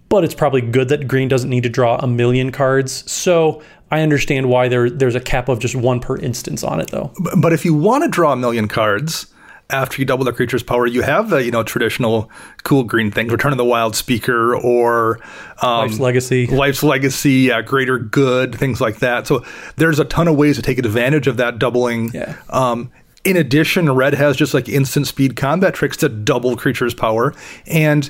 [0.09, 3.09] But it's probably good that green doesn't need to draw a million cards.
[3.11, 6.91] So I understand why there there's a cap of just one per instance on it
[6.91, 7.11] though.
[7.37, 9.32] But if you want to draw a million cards,
[9.73, 12.29] after you double the creature's power, you have the you know traditional
[12.63, 15.19] cool green things, Return of the Wildspeaker or
[15.61, 19.27] um, Life's Legacy, Life's Legacy, uh, Greater Good, things like that.
[19.27, 19.43] So
[19.75, 22.11] there's a ton of ways to take advantage of that doubling.
[22.13, 22.37] Yeah.
[22.49, 22.91] Um,
[23.25, 27.33] in addition, Red has just like instant speed combat tricks to double creature's power,
[27.65, 28.09] and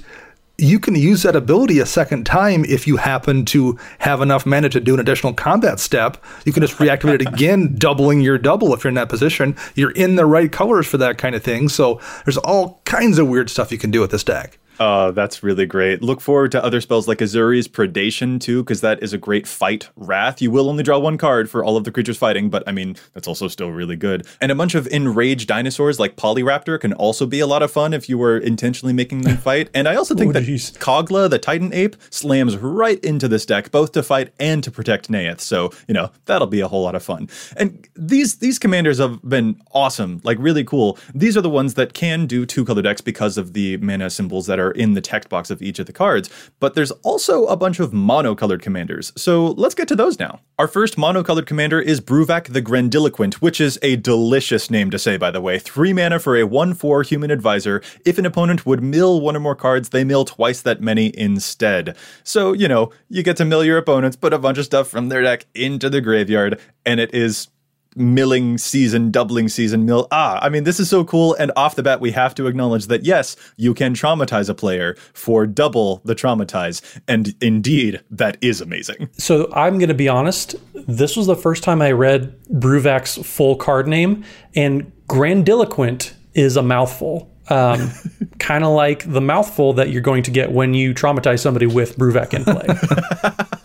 [0.58, 4.70] you can use that ability a second time if you happen to have enough mana
[4.70, 6.18] to do an additional combat step.
[6.46, 9.56] You can just reactivate it again, doubling your double if you're in that position.
[9.74, 11.70] You're in the right colors for that kind of thing.
[11.70, 14.60] So there's all kinds of weird stuff you can do with this deck.
[14.80, 16.02] Oh, that's really great.
[16.02, 19.90] Look forward to other spells like Ezuri's Predation too, because that is a great fight
[19.96, 20.42] wrath.
[20.42, 22.96] You will only draw one card for all of the creatures fighting, but I mean,
[23.14, 24.26] that's also still really good.
[24.42, 27.94] And a bunch of enraged dinosaurs like Polyraptor can also be a lot of fun
[27.94, 29.70] if you were intentionally making them fight.
[29.74, 30.72] And I also think oh, that geez.
[30.72, 35.10] Kogla, the Titan Ape, slams right into this deck, both to fight and to protect
[35.10, 35.40] Neyith.
[35.40, 37.30] So, you know, that'll be a whole lot of fun.
[37.58, 40.98] And these these commanders have been awesome, like really cool.
[41.14, 44.48] These are the ones that can do two color decks because of the mana symbols
[44.48, 47.45] that are are in the text box of each of the cards, but there's also
[47.45, 49.12] a bunch of monocolored commanders.
[49.15, 50.39] So let's get to those now.
[50.60, 55.17] Our first monocolored commander is Bruvac the Grandiloquent, which is a delicious name to say,
[55.17, 55.60] by the way.
[55.60, 57.82] Three mana for a 1 4 human advisor.
[58.06, 61.95] If an opponent would mill one or more cards, they mill twice that many instead.
[62.23, 65.10] So, you know, you get to mill your opponents, put a bunch of stuff from
[65.10, 67.47] their deck into the graveyard, and it is
[67.95, 70.08] milling season, doubling season mill.
[70.12, 71.34] Ah, I mean, this is so cool.
[71.36, 74.95] And off the bat, we have to acknowledge that yes, you can traumatize a player
[75.13, 76.82] for double the traumatize.
[77.08, 79.10] And indeed, that is amazing.
[79.13, 80.56] So I'm going to be honest.
[80.73, 84.23] This was the first time I read Bruvac's full card name,
[84.56, 87.29] and grandiloquent is a mouthful.
[87.49, 87.91] Um,
[88.39, 91.97] kind of like the mouthful that you're going to get when you traumatize somebody with
[91.97, 93.53] Bruvac in play.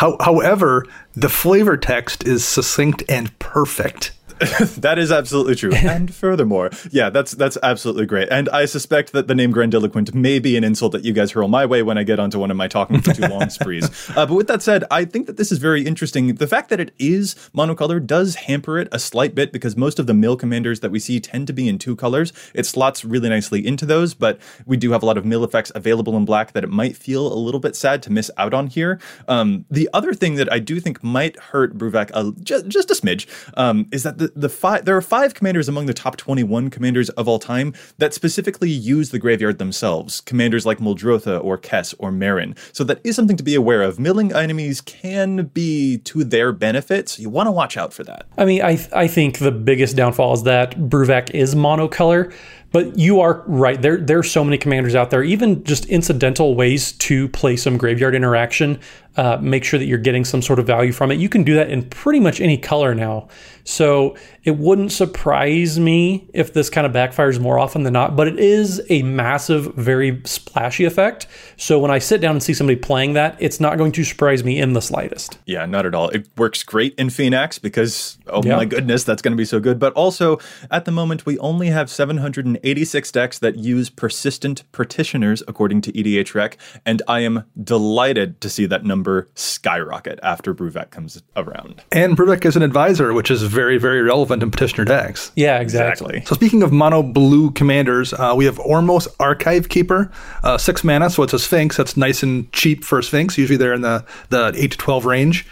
[0.00, 4.12] How, however, the flavor text is succinct and perfect.
[4.78, 5.72] that is absolutely true.
[5.74, 8.28] and furthermore, yeah, that's that's absolutely great.
[8.30, 11.48] And I suspect that the name grandiloquent may be an insult that you guys hurl
[11.48, 13.90] my way when I get onto one of my talking for too long sprees.
[14.10, 16.34] Uh, but with that said, I think that this is very interesting.
[16.34, 20.06] The fact that it is monocolor does hamper it a slight bit because most of
[20.06, 22.32] the mill commanders that we see tend to be in two colors.
[22.52, 25.70] It slots really nicely into those, but we do have a lot of mill effects
[25.74, 28.66] available in black that it might feel a little bit sad to miss out on
[28.66, 28.98] here.
[29.28, 32.94] Um, the other thing that I do think might hurt Bruvac a, just, just a
[32.94, 33.26] smidge
[33.56, 37.08] um, is that the, the five there are five commanders among the top 21 commanders
[37.10, 40.20] of all time that specifically use the graveyard themselves.
[40.20, 42.56] Commanders like Muldrotha or Kess or Meren.
[42.72, 43.98] So that is something to be aware of.
[43.98, 48.26] Milling enemies can be to their benefit, so you want to watch out for that.
[48.38, 52.32] I mean, I I think the biggest downfall is that Bruvac is monocolor.
[52.72, 53.80] But you are right.
[53.80, 55.22] There, there are so many commanders out there.
[55.22, 58.78] Even just incidental ways to play some graveyard interaction.
[59.16, 61.18] Uh, make sure that you're getting some sort of value from it.
[61.18, 63.28] You can do that in pretty much any color now.
[63.70, 68.16] So it wouldn't surprise me if this kind of backfires more often than not.
[68.16, 71.26] But it is a massive, very splashy effect.
[71.56, 74.42] So when I sit down and see somebody playing that, it's not going to surprise
[74.42, 75.38] me in the slightest.
[75.46, 76.08] Yeah, not at all.
[76.08, 78.56] It works great in Phenax because oh yeah.
[78.56, 79.78] my goodness, that's going to be so good.
[79.78, 80.38] But also
[80.70, 86.56] at the moment, we only have 786 decks that use persistent petitioners, according to EDHREC,
[86.84, 91.82] and I am delighted to see that number skyrocket after Bruvac comes around.
[91.92, 95.32] And Bruvac is an advisor, which is very, very very relevant in petitioner decks.
[95.36, 96.16] Yeah, exactly.
[96.16, 96.26] exactly.
[96.26, 100.10] So speaking of mono blue commanders, uh, we have Ormos Archive Keeper,
[100.42, 101.76] uh, six mana, so it's a Sphinx.
[101.76, 103.36] That's nice and cheap for a Sphinx.
[103.36, 105.46] Usually they're in the, the 8 to 12 range.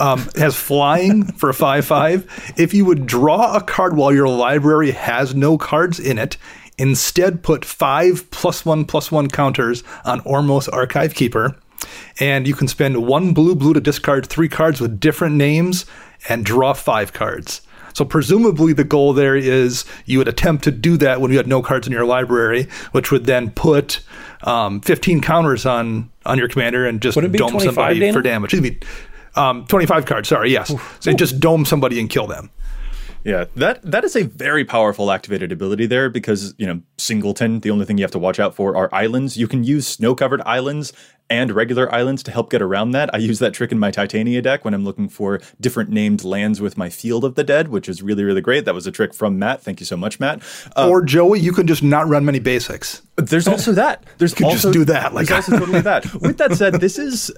[0.00, 2.54] Um, has flying for a 5 5.
[2.56, 6.36] If you would draw a card while your library has no cards in it,
[6.78, 11.54] instead put five plus one plus one counters on Ormos Archive Keeper.
[12.18, 15.84] And you can spend one blue blue to discard three cards with different names
[16.28, 17.62] and draw five cards.
[17.94, 21.46] So presumably the goal there is you would attempt to do that when you had
[21.46, 24.00] no cards in your library, which would then put
[24.44, 28.12] um, 15 counters on on your commander and just dome somebody Dana?
[28.12, 28.54] for damage.
[28.54, 28.78] Excuse me,
[29.34, 30.70] um, 25 cards, sorry, yes.
[30.70, 30.96] Oof.
[31.00, 31.16] So Oof.
[31.16, 32.50] just dome somebody and kill them.
[33.24, 37.70] Yeah, that that is a very powerful activated ability there because, you know, singleton, the
[37.70, 39.36] only thing you have to watch out for are islands.
[39.36, 40.92] You can use snow-covered islands
[41.30, 43.14] and regular islands to help get around that.
[43.14, 46.60] I use that trick in my Titania deck when I'm looking for different named lands
[46.60, 48.64] with my Field of the Dead, which is really, really great.
[48.64, 49.62] That was a trick from Matt.
[49.62, 50.42] Thank you so much, Matt.
[50.76, 53.02] Um, or Joey, you can just not run many basics.
[53.16, 54.04] There's also that.
[54.18, 55.12] There's you also, just do that.
[55.12, 56.12] Like there's also totally that.
[56.14, 57.30] With that said, this is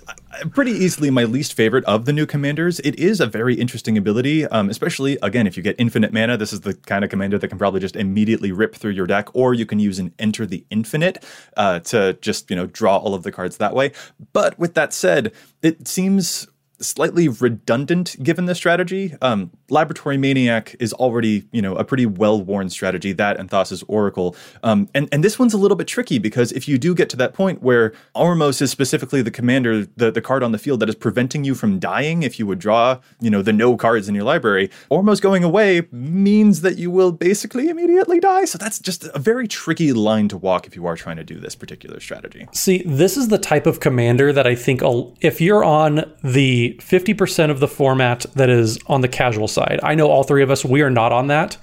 [0.52, 2.78] pretty easily my least favorite of the new commanders.
[2.80, 6.36] It is a very interesting ability, um, especially again if you get infinite mana.
[6.36, 9.28] This is the kind of commander that can probably just immediately rip through your deck,
[9.34, 11.24] or you can use an Enter the Infinite
[11.56, 13.92] uh, to just you know draw all of the cards that way.
[14.32, 15.32] But with that said,
[15.62, 16.46] it seems
[16.80, 19.14] slightly redundant given the strategy.
[19.22, 23.12] Um, Laboratory Maniac is already, you know, a pretty well-worn strategy.
[23.12, 26.68] That and Thassa's Oracle, um, and and this one's a little bit tricky because if
[26.68, 30.42] you do get to that point where Ormos is specifically the commander, the the card
[30.42, 33.42] on the field that is preventing you from dying, if you would draw, you know,
[33.42, 38.20] the no cards in your library, Ormos going away means that you will basically immediately
[38.20, 38.44] die.
[38.44, 41.38] So that's just a very tricky line to walk if you are trying to do
[41.40, 42.46] this particular strategy.
[42.52, 44.82] See, this is the type of commander that I think
[45.20, 49.80] if you're on the 50% of the format that is on the casual side.
[49.82, 51.56] I know all three of us, we are not on that,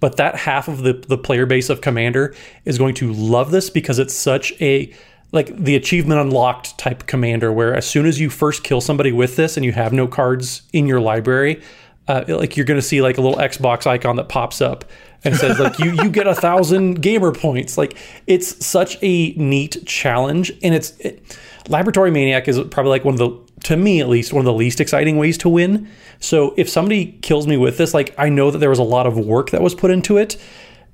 [0.00, 3.70] but that half of the, the player base of Commander is going to love this
[3.70, 4.92] because it's such a
[5.32, 9.36] like the achievement unlocked type commander where as soon as you first kill somebody with
[9.36, 11.60] this and you have no cards in your library
[12.08, 14.84] uh, like you're going to see like a little xbox icon that pops up
[15.24, 19.76] and says like you you get a thousand gamer points like it's such a neat
[19.84, 21.36] challenge and it's it,
[21.68, 24.52] laboratory maniac is probably like one of the to me at least, one of the
[24.52, 25.88] least exciting ways to win.
[26.20, 29.08] So if somebody kills me with this, like I know that there was a lot
[29.08, 30.36] of work that was put into it,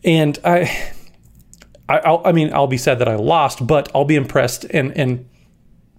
[0.02, 0.92] and I.
[1.88, 5.28] I, I mean, I'll be sad that I lost, but I'll be impressed and and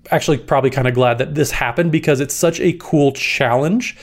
[0.10, 3.96] actually probably kind of glad that this happened because it's such a cool challenge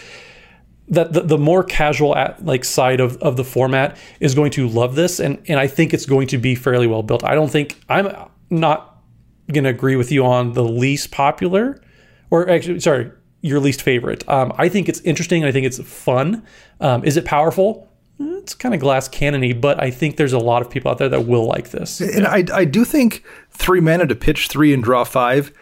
[0.88, 4.68] that the, the more casual at, like side of, of the format is going to
[4.68, 7.24] love this and and I think it's going to be fairly well built.
[7.24, 8.14] I don't think I'm
[8.50, 9.02] not
[9.50, 11.82] going to agree with you on the least popular
[12.30, 13.10] or actually sorry
[13.42, 14.28] your least favorite.
[14.28, 15.44] Um, I think it's interesting.
[15.44, 16.44] I think it's fun.
[16.80, 17.88] Um, is it powerful?
[18.18, 21.08] It's kind of glass cannony, but I think there's a lot of people out there
[21.08, 22.00] that will like this.
[22.02, 25.52] And I, I do think three mana to pitch three and draw five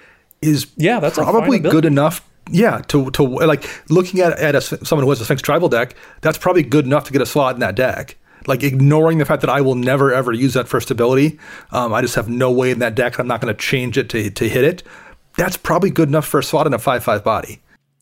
[0.43, 2.25] is Yeah, that's probably good enough.
[2.51, 5.95] Yeah, to to like looking at at a, someone who has a Sphinx tribal deck,
[6.21, 8.17] that's probably good enough to get a slot in that deck.
[8.47, 11.39] Like ignoring the fact that I will never ever use that first ability,
[11.71, 13.19] um, I just have no way in that deck.
[13.21, 14.83] I'm not going to change it to to hit it.
[15.39, 17.61] That's probably good enough for a SWAT in a five five body.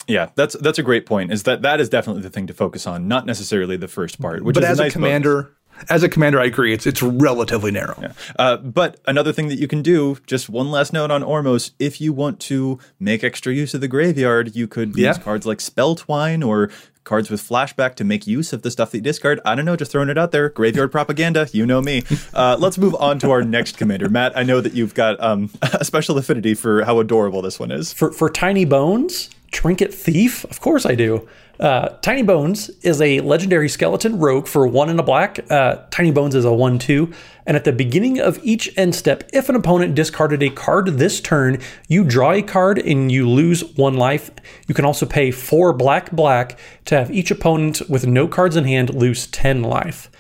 [0.09, 1.33] Yeah, that's that's a great point.
[1.33, 4.43] Is that that is definitely the thing to focus on, not necessarily the first part.
[4.43, 5.47] Which But is as a, a, nice bonus.
[5.79, 6.73] Commander, as a commander, I agree.
[6.73, 8.13] It's it's relatively narrow.
[8.39, 12.01] Uh, but another thing that you can do, just one last note on Ormos, if
[12.01, 15.09] you want to make extra use of the graveyard, you could Yeah.
[15.09, 16.71] use cards like Spelltwine or
[17.05, 19.39] cards with flashback to make use of the stuff that you discard.
[19.45, 20.49] I don't know, just throwing it out there.
[20.49, 22.03] Graveyard propaganda, you know me.
[22.35, 24.09] Uh, let's move on to our next commander.
[24.09, 27.71] Matt, I know that you've got um, a special affinity for how adorable this one
[27.71, 27.93] is.
[27.93, 31.29] For for Tiny Bones, Trinket Thief, of course I do.
[31.59, 35.51] Uh, Tiny Bones is a legendary skeleton rogue for one and a black.
[35.51, 37.11] Uh, Tiny Bones is a one-two,
[37.47, 41.21] and at the beginning of each end step, if an opponent discarded a card this
[41.21, 44.31] turn, you draw a card and you lose one life.
[44.69, 48.65] You can also pay four black black to have each opponent with no cards in
[48.65, 50.11] hand lose ten life.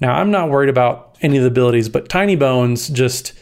[0.00, 3.34] Now I'm not worried about any of the abilities, but Tiny Bones just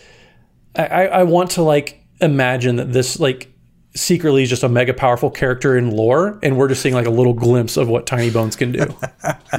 [0.77, 3.51] I I want to like imagine that this like
[3.99, 7.11] secretly is just a mega powerful character in lore, and we're just seeing like a
[7.11, 8.87] little glimpse of what Tiny Bones can do.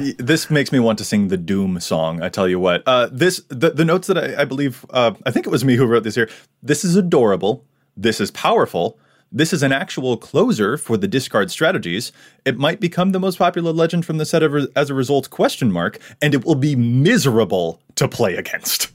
[0.18, 2.22] this makes me want to sing the Doom song.
[2.22, 2.82] I tell you what.
[2.86, 5.76] Uh, this the, the notes that I, I believe uh, I think it was me
[5.76, 6.28] who wrote this here.
[6.62, 7.64] This is adorable.
[7.96, 8.98] This is powerful.
[9.32, 12.10] This is an actual closer for the discard strategies.
[12.44, 15.30] It might become the most popular legend from the set of, as a result.
[15.30, 18.90] Question mark, and it will be miserable to play against.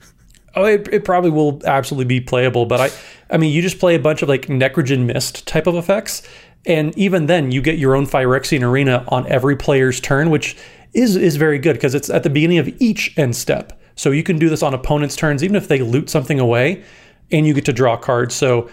[0.56, 2.89] Oh, it, it probably will absolutely be playable, but I
[3.30, 6.22] I mean, you just play a bunch of like Necrogen Mist type of effects,
[6.65, 10.58] and even then, you get your own Phyrexian Arena on every player's turn, which
[10.94, 13.80] is is very good because it's at the beginning of each end step.
[13.96, 16.84] So you can do this on opponents' turns, even if they loot something away,
[17.32, 18.36] and you get to draw cards.
[18.36, 18.70] So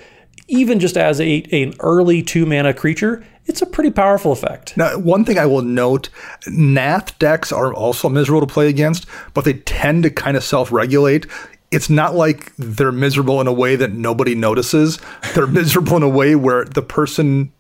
[0.49, 4.77] even just as a an early two mana creature, it's a pretty powerful effect.
[4.77, 6.09] Now, one thing I will note
[6.47, 10.71] Nath decks are also miserable to play against, but they tend to kind of self
[10.73, 11.27] regulate.
[11.73, 15.01] It's not like they're miserable in a way that nobody notices.
[15.35, 17.53] They're miserable in a way where the person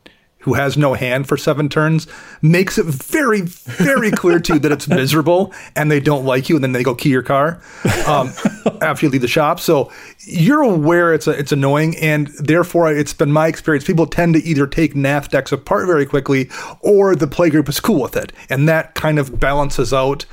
[0.42, 2.06] who has no hand for seven turns
[2.42, 6.56] makes it very, very clear to you that it's miserable and they don't like you,
[6.56, 7.62] and then they go key your car
[8.06, 8.32] um,
[8.82, 9.60] after you leave the shop.
[9.60, 9.90] So
[10.26, 13.84] you're aware it's a, it's annoying, and therefore it's been my experience.
[13.84, 18.02] People tend to either take Nath decks apart very quickly, or the playgroup is cool
[18.02, 20.26] with it, and that kind of balances out.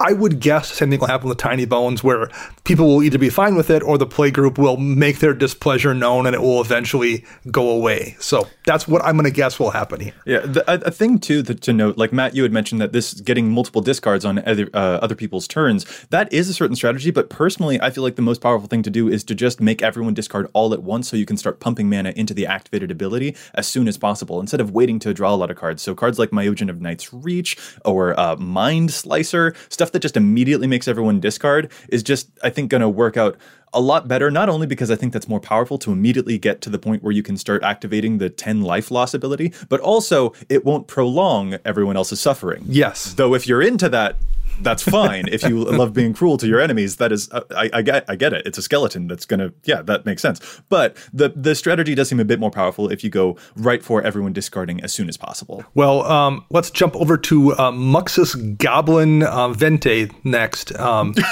[0.00, 2.28] I would guess the same thing will happen with Tiny Bones, where
[2.64, 6.26] people will either be fine with it or the playgroup will make their displeasure known
[6.26, 8.16] and it will eventually go away.
[8.18, 10.14] So that's what I'm going to guess will happen here.
[10.24, 12.92] Yeah, the, a, a thing too that, to note, like Matt, you had mentioned that
[12.92, 15.84] this getting multiple discards on other uh, other people's turns.
[16.10, 18.90] That is a certain strategy, but personally, I feel like the most powerful thing to
[18.90, 21.88] do is to just make everyone discard all at once, so you can start pumping
[21.88, 25.36] mana into the activated ability as soon as possible, instead of waiting to draw a
[25.36, 25.82] lot of cards.
[25.82, 30.88] So cards like Myojin of Night's Reach or uh, Mindslicer, stuff that just immediately makes
[30.88, 33.36] everyone discard, is just I think going to work out
[33.74, 36.70] a lot better, not only because I think that's more powerful to immediately get to
[36.70, 40.64] the point where you can start activating the 10 life loss ability, but also it
[40.64, 42.64] won't prolong everyone else's suffering.
[42.66, 43.12] Yes.
[43.12, 44.16] Though if you're into that,
[44.60, 45.26] that's fine.
[45.28, 48.16] if you love being cruel to your enemies, that is, uh, I, I get, I
[48.16, 48.46] get it.
[48.46, 50.40] It's a skeleton that's gonna, yeah, that makes sense.
[50.68, 54.02] But the the strategy does seem a bit more powerful if you go right for
[54.02, 55.64] everyone discarding as soon as possible.
[55.74, 60.74] Well, um, let's jump over to uh, Muxus Goblin uh, Vente next.
[60.78, 61.14] Um,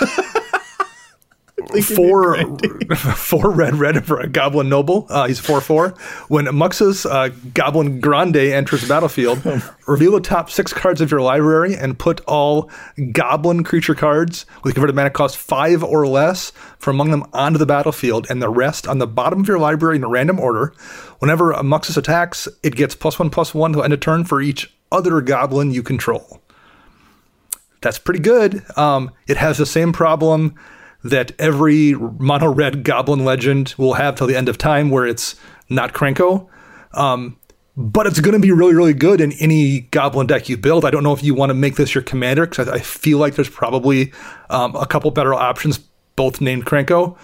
[1.83, 2.37] four,
[2.96, 5.07] four red red for a Goblin Noble.
[5.09, 5.90] Uh, he's four four.
[6.29, 9.44] When Muxus uh, Goblin Grandee enters the battlefield,
[9.87, 12.70] reveal the top six cards of your library and put all
[13.12, 17.66] Goblin creature cards with converted mana cost five or less from among them onto the
[17.66, 20.74] battlefield, and the rest on the bottom of your library in a random order.
[21.18, 24.40] Whenever a Muxus attacks, it gets plus one plus one to end a turn for
[24.40, 26.40] each other Goblin you control
[27.85, 28.64] that's pretty good.
[28.77, 30.55] Um, it has the same problem
[31.05, 35.37] that every mono red goblin legend will have till the end of time, where it's
[35.69, 36.49] not Krenko.
[36.93, 37.38] Um,
[37.77, 40.85] but it's going to be really, really good in any goblin deck you build.
[40.85, 43.19] I don't know if you want to make this your commander because I, I feel
[43.19, 44.12] like there's probably
[44.49, 45.79] um, a couple better options
[46.17, 47.17] both named Krenko.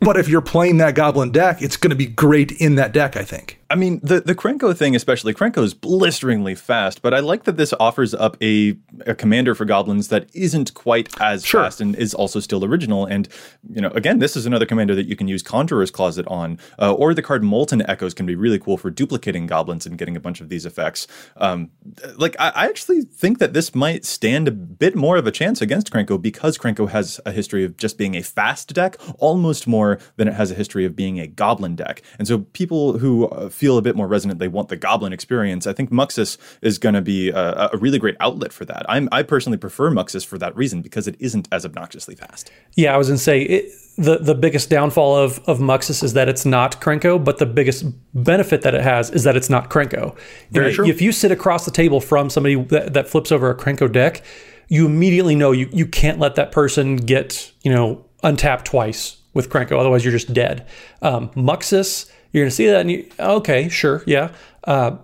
[0.00, 3.16] But if you're playing that goblin deck, it's going to be great in that deck,
[3.16, 3.57] I think.
[3.70, 7.02] I mean, the the Krenko thing, especially Krenko, is blisteringly fast.
[7.02, 8.76] But I like that this offers up a,
[9.06, 11.62] a commander for goblins that isn't quite as Sure.
[11.64, 13.04] fast and is also still original.
[13.04, 13.28] And
[13.70, 16.94] you know, again, this is another commander that you can use Conjurer's Closet on, uh,
[16.94, 20.20] or the card Molten Echoes can be really cool for duplicating goblins and getting a
[20.20, 21.06] bunch of these effects.
[21.36, 21.70] Um,
[22.16, 25.60] like I, I actually think that this might stand a bit more of a chance
[25.60, 29.98] against Krenko because Krenko has a history of just being a fast deck, almost more
[30.16, 32.00] than it has a history of being a goblin deck.
[32.18, 35.66] And so people who uh, feel a bit more resonant, they want the goblin experience.
[35.66, 38.86] I think Muxus is going to be a, a really great outlet for that.
[38.88, 42.52] I'm, I personally prefer Muxus for that reason because it isn't as obnoxiously fast.
[42.76, 46.28] Yeah, I was gonna say it, the the biggest downfall of of Muxus is that
[46.28, 47.84] it's not Krenko, but the biggest
[48.14, 50.16] benefit that it has is that it's not Krenko.
[50.50, 50.86] You know, true.
[50.86, 54.22] If you sit across the table from somebody that, that flips over a Krenko deck,
[54.68, 59.50] you immediately know you you can't let that person get you know untapped twice with
[59.50, 60.66] Krenko, otherwise you're just dead.
[61.02, 64.32] Um, Muxus, you're gonna see that and you okay, sure, yeah.
[64.64, 64.98] Uh,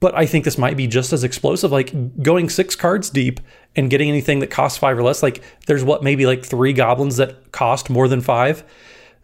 [0.00, 1.72] but I think this might be just as explosive.
[1.72, 3.40] Like going six cards deep
[3.74, 5.22] and getting anything that costs five or less.
[5.22, 8.64] Like there's what maybe like three goblins that cost more than five.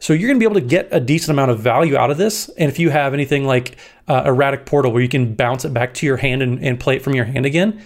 [0.00, 2.18] So you're going to be able to get a decent amount of value out of
[2.18, 2.48] this.
[2.58, 3.76] And if you have anything like
[4.08, 6.96] uh, erratic portal where you can bounce it back to your hand and, and play
[6.96, 7.80] it from your hand again,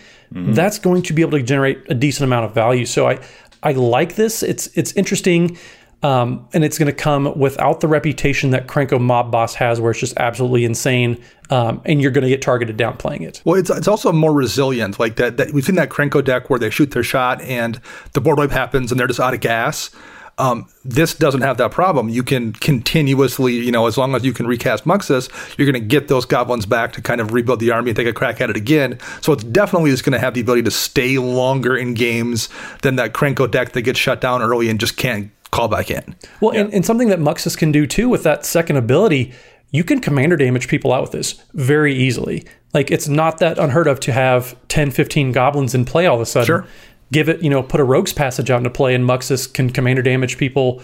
[0.55, 2.87] that's going to be able to generate a decent amount of value.
[2.87, 3.19] So I
[3.63, 4.43] I like this.
[4.43, 5.59] It's it's interesting.
[6.03, 9.91] Um, and it's going to come without the reputation that Krenko Mob Boss has, where
[9.91, 11.21] it's just absolutely insane,
[11.51, 13.43] um, and you're going to get targeted down playing it.
[13.45, 15.01] Well, it's, it's also more resilient.
[15.01, 17.81] Like that, that we've seen that Krenko deck where they shoot their shot and
[18.13, 19.91] the board wipe happens and they're just out of gas.
[20.39, 22.09] Um, this doesn't have that problem.
[22.09, 25.29] You can continuously, you know, as long as you can recast Muxus,
[25.59, 28.07] you're going to get those goblins back to kind of rebuild the army and take
[28.07, 29.01] a crack at it again.
[29.21, 32.49] So it's definitely is going to have the ability to stay longer in games
[32.83, 36.15] than that Krenko deck that gets shut down early and just can't call back in.
[36.41, 39.33] Well, and, and something that Muxus can do too with that second ability,
[39.71, 42.45] you can commander damage people out with this very easily.
[42.75, 46.21] Like it's not that unheard of to have 10, 15 goblins in play all of
[46.21, 46.47] a sudden.
[46.47, 46.67] Sure.
[47.11, 50.03] Give it, you know, put a rogue's passage out into play and Muxus can commander
[50.03, 50.83] damage people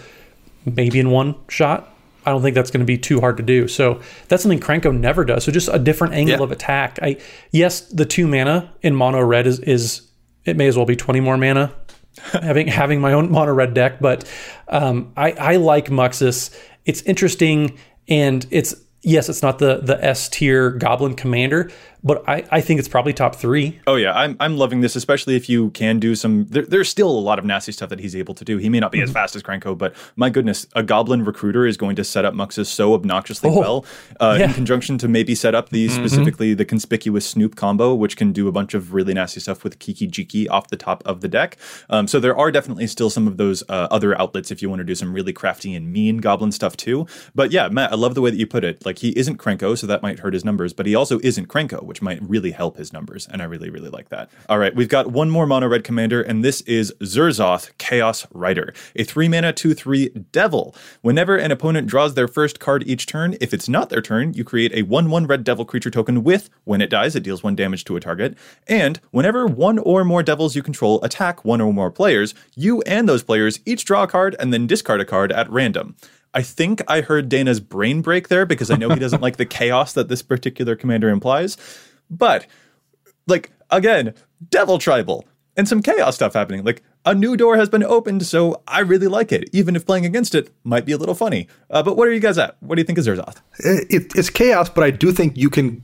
[0.65, 1.91] maybe in one shot.
[2.25, 3.67] I don't think that's going to be too hard to do.
[3.67, 5.43] So that's something Krenko never does.
[5.43, 6.43] So just a different angle Yeah.
[6.43, 6.97] of attack.
[7.03, 7.17] I
[7.51, 10.07] yes, the two mana in mono red is is
[10.43, 11.71] it may as well be 20 more mana
[12.33, 14.29] having having my own mono red deck, but
[14.67, 16.55] um, I, I like Muxus.
[16.85, 21.71] It's interesting and it's yes, it's not the the S tier Goblin Commander,
[22.05, 23.79] but I, I think it's probably top three.
[23.87, 26.45] Oh yeah, I'm I'm loving this, especially if you can do some.
[26.45, 28.57] There, there's still a lot of nasty stuff that he's able to do.
[28.57, 31.77] He may not be as fast as Krenko, but my goodness, a Goblin Recruiter is
[31.77, 33.85] going to set up Muxus so obnoxiously well,
[34.19, 34.45] uh, yeah.
[34.45, 38.47] in conjunction to maybe set up the specifically the conspicuous Snoop combo, which can do
[38.47, 41.57] a bunch of really nasty stuff with Kiki Jiki off the top of the deck.
[41.89, 44.79] Um, so there are definitely still some of those uh, other outlets if you want
[44.79, 47.07] to do some really crafty and mean Goblin stuff too.
[47.33, 48.85] But yeah, Matt, I love the way that you put it.
[48.85, 51.94] Like he isn't Krenko, so that might hurt his numbers, but he also isn't Krenko,
[51.95, 54.29] which might really help his numbers, and I really, really like that.
[54.49, 58.73] All right, we've got one more mono red commander, and this is Zurzoth Chaos Rider,
[58.97, 60.75] a three mana two three devil.
[61.03, 64.43] Whenever an opponent draws their first card each turn, if it's not their turn, you
[64.43, 67.55] create a one one red devil creature token with when it dies, it deals one
[67.55, 68.37] damage to a target,
[68.67, 73.07] and whenever one or more devils you control attack one or more players, you and
[73.07, 75.95] those players each draw a card and then discard a card at random.
[76.35, 79.45] I think I heard Dana's brain break there because I know he doesn't like the
[79.45, 81.57] chaos that this particular commander implies.
[82.09, 82.45] But
[83.25, 84.13] like again,
[84.49, 85.25] devil tribal
[85.55, 86.63] and some chaos stuff happening.
[86.65, 90.05] Like a new door has been opened, so I really like it, even if playing
[90.05, 91.47] against it might be a little funny.
[91.69, 92.57] Uh, but what are you guys at?
[92.61, 93.37] What do you think of Zurzoth?
[93.59, 95.83] it, it's chaos, but I do think you can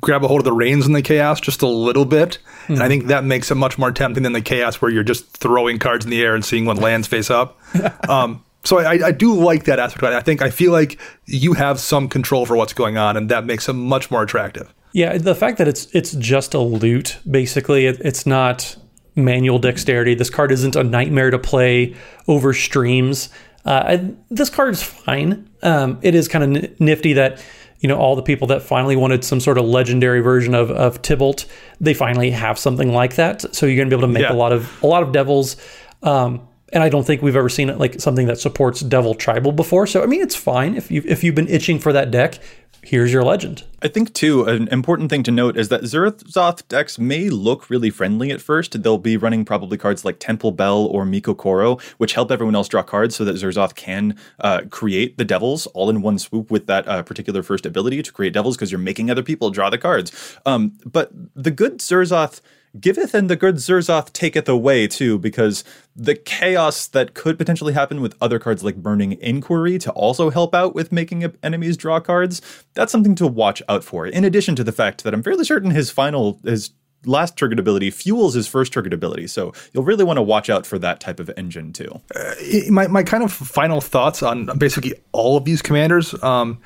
[0.00, 2.88] grab a hold of the reins in the chaos just a little bit, and I
[2.88, 6.04] think that makes it much more tempting than the chaos where you're just throwing cards
[6.04, 7.58] in the air and seeing what lands face up.
[8.08, 10.02] um, so I, I do like that aspect.
[10.04, 10.16] of it.
[10.16, 13.44] I think I feel like you have some control for what's going on, and that
[13.46, 14.72] makes it much more attractive.
[14.92, 18.76] Yeah, the fact that it's it's just a loot, basically, it, it's not
[19.14, 20.14] manual dexterity.
[20.14, 21.94] This card isn't a nightmare to play
[22.26, 23.28] over streams.
[23.64, 25.48] Uh, I, this card is fine.
[25.62, 27.42] Um, it is kind of nifty that
[27.80, 31.02] you know all the people that finally wanted some sort of legendary version of of
[31.02, 31.46] Tibalt,
[31.80, 33.54] they finally have something like that.
[33.54, 34.32] So you're going to be able to make Yeah.
[34.32, 35.56] a lot of a lot of devils.
[36.02, 36.40] Um,
[36.72, 39.86] and I don't think we've ever seen it like something that supports Devil Tribal before.
[39.86, 42.38] So I mean, it's fine if you if you've been itching for that deck.
[42.80, 43.64] Here's your legend.
[43.82, 47.90] I think too an important thing to note is that Zurzoth decks may look really
[47.90, 48.82] friendly at first.
[48.82, 52.82] They'll be running probably cards like Temple Bell or Mikokoro, which help everyone else draw
[52.82, 56.86] cards so that Zurzoth can uh, create the devils all in one swoop with that
[56.88, 60.38] uh, particular first ability to create devils because you're making other people draw the cards.
[60.46, 62.40] Um, but the good Zurzoth
[62.78, 65.64] giveth and the good Zurzoth taketh away too, because
[65.96, 70.54] the chaos that could potentially happen with other cards like Burning Inquiry to also help
[70.54, 72.40] out with making enemies draw cards,
[72.74, 74.06] that's something to watch out for.
[74.06, 76.70] In addition to the fact that I'm fairly certain his final his
[77.04, 79.26] last triggered ability fuels his first triggered ability.
[79.28, 82.00] So you'll really want to watch out for that type of engine too.
[82.14, 82.34] Uh,
[82.70, 86.20] my, my kind of final thoughts on basically all of these commanders.
[86.22, 86.60] Um,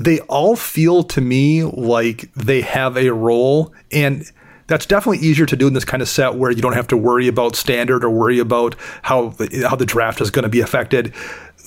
[0.00, 4.30] they all feel to me like they have a role and
[4.66, 6.96] that's definitely easier to do in this kind of set where you don't have to
[6.96, 11.14] worry about standard or worry about how how the draft is going to be affected.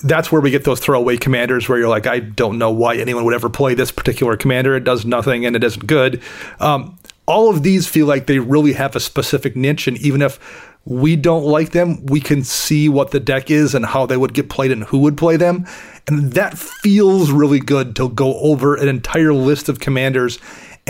[0.02, 3.24] That's where we get those throwaway commanders where you're like, I don't know why anyone
[3.24, 4.74] would ever play this particular commander.
[4.74, 6.22] It does nothing and it isn't good.
[6.58, 10.40] Um, all of these feel like they really have a specific niche, and even if
[10.84, 14.34] we don't like them, we can see what the deck is and how they would
[14.34, 15.66] get played and who would play them.
[16.08, 20.38] And that feels really good to go over an entire list of commanders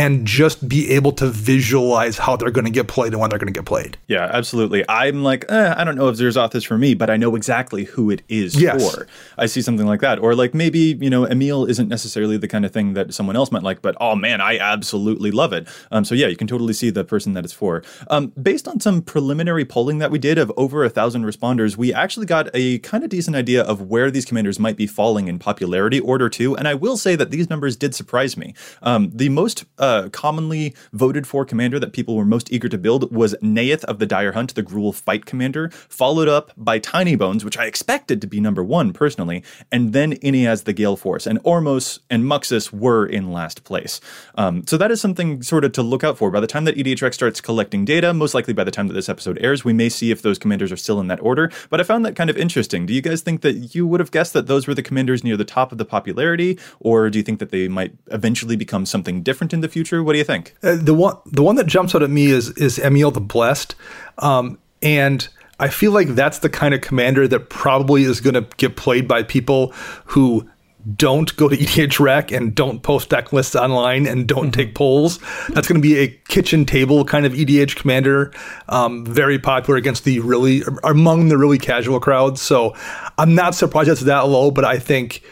[0.01, 3.39] and just be able to visualize how they're going to get played and when they're
[3.39, 3.99] going to get played.
[4.09, 4.83] Yeah, absolutely.
[4.89, 7.85] I'm like, eh, I don't know if Zurzoth is for me, but I know exactly
[7.85, 8.95] who it is yes.
[8.95, 9.07] for.
[9.37, 10.19] I see something like that.
[10.19, 13.53] Or like maybe, you know, Emiel isn't necessarily the kind of thing that someone else
[13.53, 15.69] might like, but oh man, I absolutely love it.
[15.91, 17.83] Um, so yeah, you can totally see the person that it's for.
[18.09, 21.93] Um, based on some preliminary polling that we did of over a thousand responders, we
[21.93, 25.39] actually got a kind of decent idea of where these commanders might be falling in
[25.39, 26.57] popularity order too.
[26.57, 28.55] And I will say that these numbers did surprise me.
[28.81, 33.15] Um, the most uh, commonly voted for commander that people were most eager to build
[33.15, 37.45] was Neyith of the Dire Hunt, the Gruul Fight Commander, followed up by Tiny Bones,
[37.45, 41.27] which I expected to be number one personally, and then Inniaz the Gale Force.
[41.27, 44.01] And Ormos and Muxus were in last place.
[44.37, 46.31] Um, so that is something sort of to look out for.
[46.31, 49.09] By the time that EDHREC starts collecting data, most likely by the time that this
[49.09, 51.51] episode airs, we may see if those commanders are still in that order.
[51.69, 52.87] But I found that kind of interesting.
[52.87, 55.37] Do you guys think that you would have guessed that those were the commanders near
[55.37, 59.23] the top of the popularity, or do you think that they might eventually become something
[59.23, 60.03] different in the future?
[60.03, 60.55] What do you think?
[60.63, 63.75] Uh, the one the one that jumps out at me is is Emiel the Blessed,
[64.19, 68.47] um, and I feel like that's the kind of commander that probably is going to
[68.57, 69.73] get played by people
[70.07, 70.49] who
[70.97, 74.51] don't go to EDHREC and don't post deck lists online and don't mm-hmm.
[74.53, 75.19] take polls.
[75.51, 78.33] That's going to be a kitchen table kind of EDH commander,
[78.69, 82.41] um, very popular against the really among the really casual crowds.
[82.41, 82.75] So
[83.19, 85.23] I'm not surprised it's that low, but I think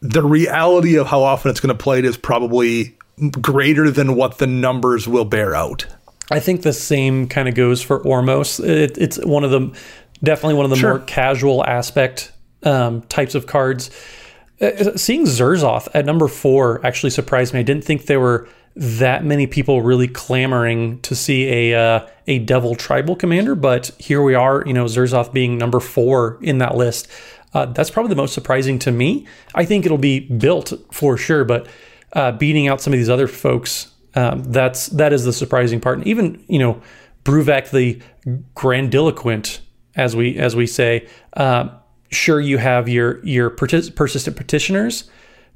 [0.00, 2.97] the reality of how often it's going to play it is probably
[3.40, 5.86] greater than what the numbers will bear out.
[6.30, 8.64] I think the same kind of goes for Ormos.
[8.64, 9.76] It, it's one of the
[10.22, 10.96] definitely one of the sure.
[10.96, 12.32] more casual aspect
[12.64, 13.90] um, types of cards.
[14.60, 17.60] Uh, seeing Zurzoth at number four actually surprised me.
[17.60, 22.40] I didn't think there were that many people really clamoring to see a uh, a
[22.40, 24.62] Devil Tribal commander, but here we are.
[24.66, 27.08] You know, Zurzoth being number four in that list.
[27.54, 29.26] Uh, that's probably the most surprising to me.
[29.54, 31.66] I think it'll be built for sure, but
[32.12, 33.92] uh, beating out some of these other folks.
[34.14, 35.98] Um, that's that is the surprising part.
[35.98, 36.80] And even you know,
[37.24, 38.00] Bruvac the
[38.54, 39.60] grandiloquent,
[39.94, 41.08] as we as we say.
[41.34, 41.68] Uh,
[42.10, 45.10] sure, you have your your persistent petitioners,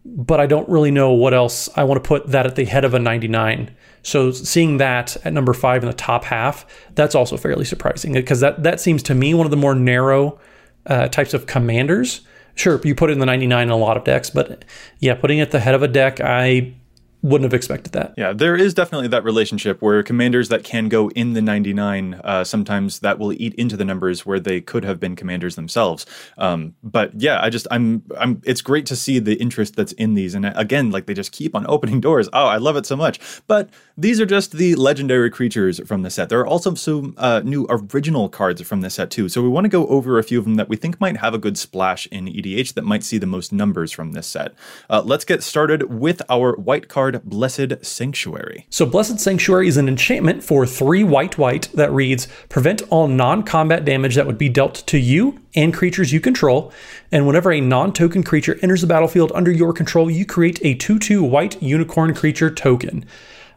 [0.05, 2.85] but I don't really know what else I want to put that at the head
[2.85, 3.75] of a 99.
[4.03, 8.41] So seeing that at number five in the top half, that's also fairly surprising because
[8.41, 10.39] that that seems to me one of the more narrow
[10.87, 12.23] uh, types of commanders
[12.55, 14.65] Sure, you put it in the 99 in a lot of decks, but
[14.99, 16.75] yeah, putting it at the head of a deck, I
[17.23, 18.15] wouldn't have expected that.
[18.17, 22.43] Yeah, there is definitely that relationship where commanders that can go in the 99, uh,
[22.43, 26.05] sometimes that will eat into the numbers where they could have been commanders themselves.
[26.37, 30.15] Um, but yeah, I just I'm I'm it's great to see the interest that's in
[30.15, 32.29] these, and again, like they just keep on opening doors.
[32.33, 33.21] Oh, I love it so much.
[33.47, 36.29] But these are just the legendary creatures from the set.
[36.29, 39.29] There are also some uh, new original cards from the set too.
[39.29, 41.35] So we want to go over a few of them that we think might have
[41.35, 44.55] a good splash in EDH that might see the most numbers from this set.
[44.91, 48.67] Uh, let's get started with our white card card Blessed Sanctuary.
[48.71, 53.43] So, Blessed Sanctuary is an enchantment for three white white that reads Prevent all non
[53.43, 56.73] combat damage that would be dealt to you and creatures you control.
[57.11, 60.75] And whenever a non token creature enters the battlefield under your control, you create a
[60.75, 63.05] 2 2 white unicorn creature token.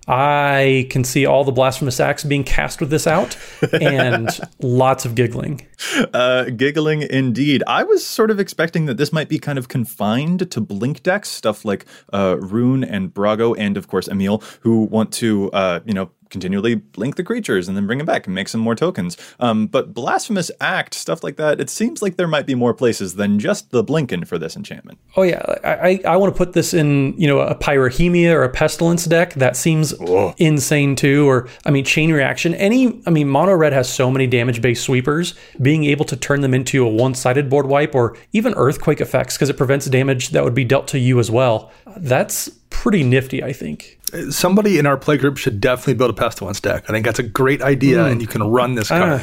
[0.07, 3.37] I can see all the blasphemous acts being cast with this out
[3.81, 4.29] and
[4.61, 5.65] lots of giggling.
[6.13, 7.63] Uh, giggling indeed.
[7.65, 11.29] I was sort of expecting that this might be kind of confined to blink decks,
[11.29, 15.93] stuff like uh, Roon and Brago, and of course Emiel, who want to, uh, you
[15.93, 19.15] know, continually blink the creatures and then bring them back and make some more tokens.
[19.39, 23.15] Um, but Blasphemous Act, stuff like that, it seems like there might be more places
[23.15, 24.99] than just the blinking for this enchantment.
[25.15, 28.49] Oh yeah, I, I want to put this in, you know, a Pyrohemia or a
[28.49, 29.33] Pestilence deck.
[29.35, 30.35] That seems oh.
[30.37, 31.25] insane too.
[31.25, 32.53] Or, I mean, Chain Reaction.
[32.55, 35.35] Any, I mean, Mono Red has so many damage-based sweepers.
[35.61, 39.49] Being able to turn them into a one-sided board wipe or even Earthquake effects because
[39.49, 41.71] it prevents damage that would be dealt to you as well.
[41.95, 42.49] That's
[42.85, 43.97] pretty nifty, I think.
[44.29, 46.83] Somebody in our play group should definitely build a pestilence deck.
[46.87, 48.11] I think that's a great idea, hmm.
[48.11, 48.99] and you can run this ah.
[48.99, 49.21] card.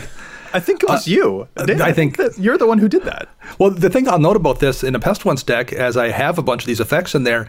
[0.54, 1.48] I think it was uh, you.
[1.56, 3.28] Uh, Dan, I think- that you're the one who did that.
[3.58, 6.38] Well, the thing I'll note about this in a Pest pestilence deck, as I have
[6.38, 7.48] a bunch of these effects in there,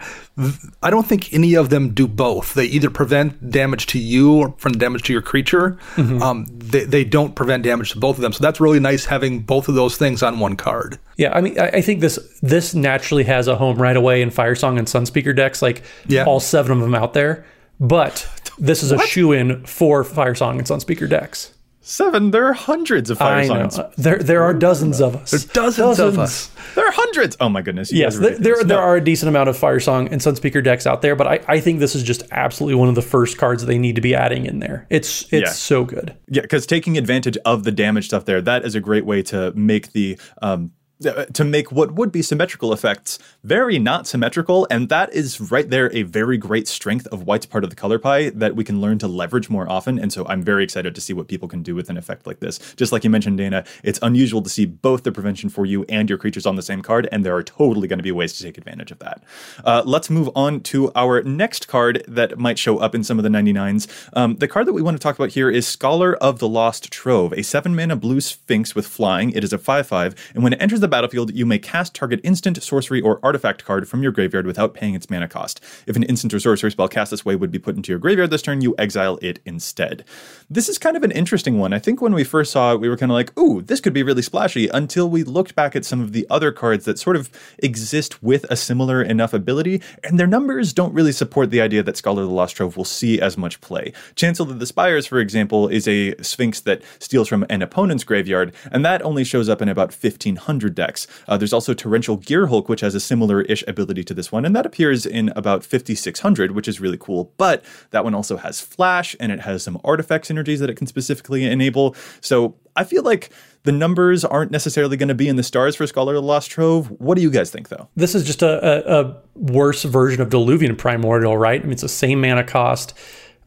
[0.82, 2.54] I don't think any of them do both.
[2.54, 5.78] They either prevent damage to you or from damage to your creature.
[5.96, 6.22] Mm-hmm.
[6.22, 8.34] Um, they, they don't prevent damage to both of them.
[8.34, 11.00] So that's really nice having both of those things on one card.
[11.18, 14.30] Yeah, I mean, I, I think this this naturally has a home right away in
[14.30, 16.26] Firesong and Sunspeaker decks, like Yeah.
[16.26, 17.46] all seven of them out there.
[17.80, 18.28] But
[18.60, 21.54] this is a shoe in for Firesong and Sunspeaker decks.
[21.86, 22.32] Seven.
[22.32, 23.78] There are hundreds of fire I know signs.
[23.78, 25.32] Uh, there there are dozens of us.
[25.32, 26.48] There's dozens, of us.
[26.76, 27.36] There are hundreds.
[27.42, 27.92] Oh my goodness.
[27.92, 28.58] Yes, are there, ridiculous.
[28.60, 31.28] there, there are a decent amount of fire song and Sunspeaker decks out there, but
[31.28, 33.96] I, I think this is just absolutely one of the first cards that they need
[33.96, 34.88] to be adding in there.
[34.90, 35.50] It's it's Yeah.
[35.50, 36.16] so good.
[36.30, 39.52] Yeah, because taking advantage of the damage stuff there, that is a great way to
[39.54, 40.72] make the um
[41.04, 45.94] to make what would be symmetrical effects very not symmetrical, and that is right there
[45.94, 48.98] a very great strength of White's part of the color pie that we can learn
[49.00, 50.00] to leverage more often.
[50.00, 52.40] And so I'm very excited to see what people can do with an effect like
[52.40, 52.74] this.
[52.76, 56.10] Just like you mentioned, Dana, it's unusual to see both the prevention for you and
[56.10, 58.44] your creatures on the same card, and there are totally going to be ways to
[58.44, 59.22] take advantage of that.
[59.66, 63.24] Uh, let's move on to our next card that might show up in some of
[63.24, 63.88] the 99s.
[64.14, 66.92] Um, the card that we want to talk about here is Scholar of the Lost
[66.92, 69.32] Trove, a seven mana blue sphinx with flying.
[69.32, 72.20] It is a 5 5, and when it enters the battlefield, you may cast target
[72.24, 75.60] instant, sorcery, or artifact card from your graveyard without paying its mana cost.
[75.88, 78.30] If an instant or sorcery spell cast this way would be put into your graveyard
[78.30, 80.06] this turn, you exile it instead.
[80.52, 81.74] This is kind of an interesting one.
[81.74, 83.94] I think when we first saw it, we were kind of like, ooh, this could
[83.94, 87.16] be really splashy until we looked back at some of the other cards that sort
[87.16, 91.82] of exist with a similar enough ability, and their numbers don't really support the idea
[91.82, 93.94] that Scholar of the Lost Trove will see as much play.
[94.14, 98.54] Chancellor of the Spires, for example, is a Sphinx that steals from an opponent's graveyard,
[98.72, 101.08] and that only shows up in about 1500 decks.
[101.28, 104.56] Uh, there's also Torrential Gearhulk, which has a similar ish ability to this one, and
[104.56, 107.32] that appears in about 5600, which is really cool.
[107.38, 110.88] But that one also has Flash, and it has some artifact synergies that it can
[110.88, 111.96] specifically enable.
[112.22, 113.32] So I feel like
[113.64, 116.52] the numbers aren't necessarily going to be in the stars for Scholar of the Lost
[116.52, 116.88] Trove.
[117.00, 117.88] What do you guys think, though?
[117.96, 121.62] This is just a, a, a worse version of Diluvian Primordial, right?
[121.62, 122.94] I mean, it's the same mana cost.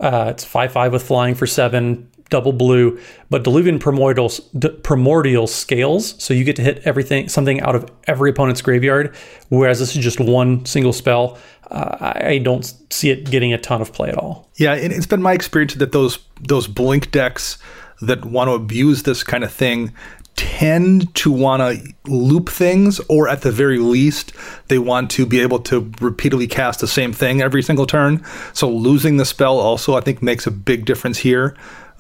[0.01, 2.99] Uh, it's five five with flying for seven, double blue.
[3.31, 7.91] But Diluvian Primordial d- Primordial scales, so you get to hit everything, something out of
[8.07, 9.15] every opponent's graveyard.
[9.49, 11.39] Whereas this is just one single spell.
[11.71, 14.49] Uh, I don't see it getting a ton of play at all.
[14.57, 17.59] Yeah, and it's been my experience that those those blink decks
[18.03, 19.93] that want to abuse this kind of thing
[20.37, 24.33] tend to want to loop things, or at the very least,
[24.69, 28.23] they want to be able to repeatedly cast the same thing every single turn.
[28.53, 31.57] So losing the spell also, I think, makes a big difference here.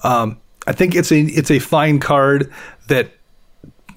[0.07, 2.53] Um, I think it's a it's a fine card
[2.89, 3.11] that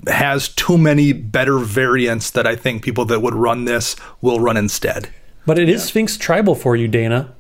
[0.08, 4.56] has too many better variants that I think people that would run this will run
[4.58, 5.10] instead.
[5.46, 7.34] But it is Sphinx Tribal for you, Dana.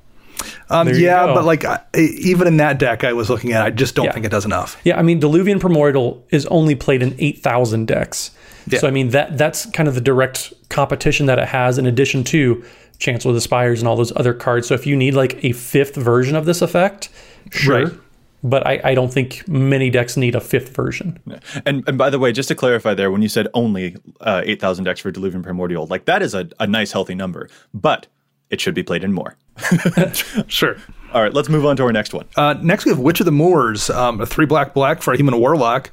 [0.69, 3.61] Um, There you yeah, but like I, even in that deck I was looking at,
[3.61, 4.13] I just don't Yeah.
[4.13, 4.77] think it does enough.
[4.83, 8.31] Yeah, I mean, Diluvian Primordial is only played in 8,000 decks.
[8.67, 8.79] Yeah.
[8.79, 12.23] So, I mean, that that's kind of the direct competition that it has in addition
[12.25, 12.63] to
[12.99, 14.67] Chancellor of the Spires and all those other cards.
[14.67, 17.09] So, if you need like a fifth version of this effect,
[17.51, 17.83] sure.
[17.85, 17.93] Right.
[18.41, 21.19] But I, I don't think many decks need a fifth version.
[21.65, 24.85] And, and by the way, just to clarify there, when you said only uh, 8,000
[24.85, 28.07] decks for Diluvian Primordial, like that is a, a nice, healthy number, but
[28.49, 29.35] it should be played in more.
[30.47, 30.77] Sure.
[31.13, 32.25] All right, let's move on to our next one.
[32.35, 35.17] Uh, next we have Witch of the Moors, um, a three black black for a
[35.17, 35.91] human warlock,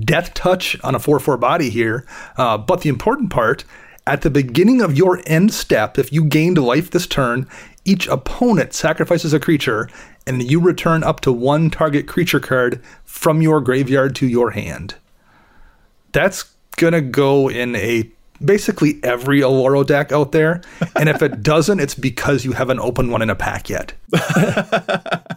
[0.00, 2.06] death touch on a four four body here.
[2.36, 3.64] Uh, but the important part,
[4.06, 7.46] at the beginning of your end step, if you gained life this turn,
[7.84, 9.88] each opponent sacrifices a creature,
[10.26, 14.94] and you return up to one target creature card from your graveyard to your hand.
[16.12, 16.44] That's
[16.76, 18.10] gonna go in a
[18.44, 20.62] basically every Oloro deck out there,
[20.96, 23.92] and if it doesn't, it's because you haven't opened one in a pack yet.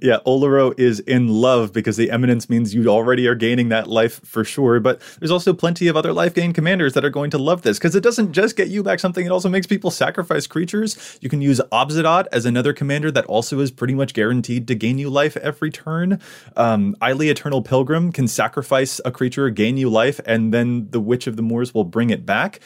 [0.00, 4.20] Yeah, Oloro is in love because the eminence means you already are gaining that life
[4.24, 4.80] for sure.
[4.80, 7.78] But there's also plenty of other life gain commanders that are going to love this
[7.78, 11.18] because it doesn't just get you back something, it also makes people sacrifice creatures.
[11.20, 14.98] You can use Obzedat as another commander that also is pretty much guaranteed to gain
[14.98, 16.20] you life every turn.
[16.56, 21.26] Um, Ayli Eternal Pilgrim can sacrifice a creature, gain you life, and then the Witch
[21.26, 22.60] of the Moors will bring it back.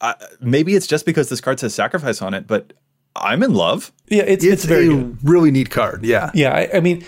[0.00, 2.72] Uh, maybe it's just because this card says sacrifice on it, but
[3.20, 3.92] I'm in love.
[4.08, 5.18] Yeah, it's, It's, it's, very a good.
[5.22, 6.04] really neat card.
[6.04, 6.30] Yeah.
[6.34, 7.04] Yeah, I, I mean,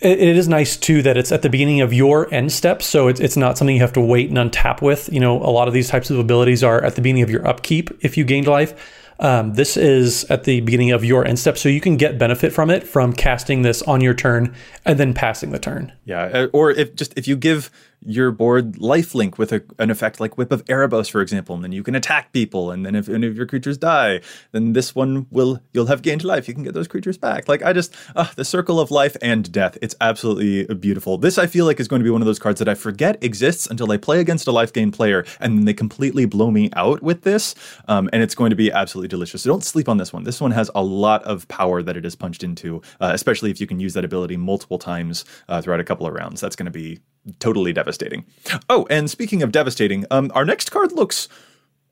[0.00, 3.08] it, it is nice too that it's at the beginning of your end step, so
[3.08, 5.08] it's it's not something you have to wait and untap with.
[5.12, 7.46] You know, a lot of these types of abilities are at the beginning of your
[7.46, 9.00] upkeep if you gained life.
[9.20, 12.52] Um, this is at the beginning of your end step, so you can get benefit
[12.52, 14.54] from it from casting this on your turn
[14.84, 15.92] and then passing the turn.
[16.04, 17.70] Yeah, uh, or if just if you give
[18.04, 21.64] your board life link with a, an effect like Whip of Erebos, for example, and
[21.64, 22.70] then you can attack people.
[22.70, 24.20] And then if any of your creatures die,
[24.52, 26.48] then this one will you'll have gained life.
[26.48, 27.48] You can get those creatures back.
[27.48, 29.78] Like I just uh, the circle of life and death.
[29.82, 31.18] It's absolutely beautiful.
[31.18, 33.22] This I feel like is going to be one of those cards that I forget
[33.22, 36.70] exists until I play against a life gain player, and then they completely blow me
[36.74, 37.54] out with this.
[37.88, 39.42] Um, and it's going to be absolutely delicious.
[39.42, 40.24] So don't sleep on this one.
[40.24, 43.60] This one has a lot of power that it is punched into, uh, especially if
[43.60, 46.40] you can use that ability multiple times uh, throughout a couple of rounds.
[46.40, 47.00] That's going to be
[47.38, 48.24] totally devastating.
[48.68, 51.28] Oh, and speaking of devastating, um, our next card looks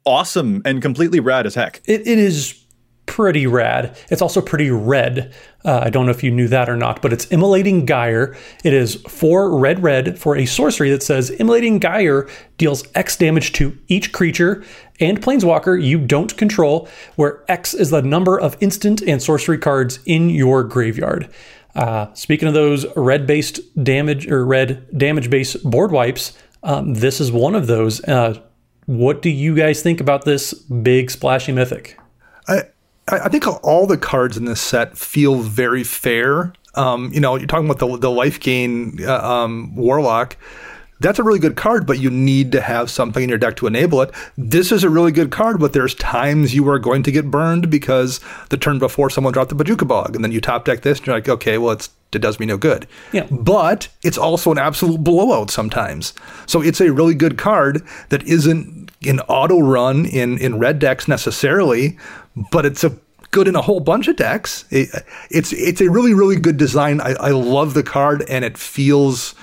[0.04, 1.80] awesome and completely rad as heck.
[1.86, 2.58] It, it is
[3.06, 3.96] pretty rad.
[4.10, 5.34] It's also pretty red.
[5.64, 8.36] Uh, I don't know if you knew that or not, but it's Immolating Gyre.
[8.64, 12.28] It is four red red for a sorcery that says Immolating Gyre
[12.58, 14.64] deals X damage to each creature
[14.98, 19.98] and planeswalker you don't control, where X is the number of instant and sorcery cards
[20.06, 21.28] in your graveyard.
[21.74, 27.20] Uh, speaking of those red based damage or red damage based board wipes, um, this
[27.20, 28.02] is one of those.
[28.04, 28.40] Uh,
[28.86, 31.98] what do you guys think about this big splashy mythic?
[32.48, 32.64] I,
[33.08, 36.52] I think all the cards in this set feel very fair.
[36.74, 40.36] Um, you know, you're talking about the the life gain uh, um, warlock
[41.02, 43.66] that's a really good card, but you need to have something in your deck to
[43.66, 44.10] enable it.
[44.38, 47.70] This is a really good card, but there's times you are going to get burned
[47.70, 50.98] because the turn before someone dropped the Bojuka Bog, and then you top deck this,
[50.98, 52.86] and you're like, okay, well, it's it does me no good.
[53.12, 53.26] Yeah.
[53.30, 56.12] But it's also an absolute blowout sometimes.
[56.46, 61.08] So it's a really good card that isn't an auto run in in red decks
[61.08, 61.98] necessarily,
[62.50, 62.96] but it's a
[63.30, 64.66] good in a whole bunch of decks.
[64.70, 64.90] It,
[65.30, 67.00] it's it's a really really good design.
[67.00, 69.34] I, I love the card, and it feels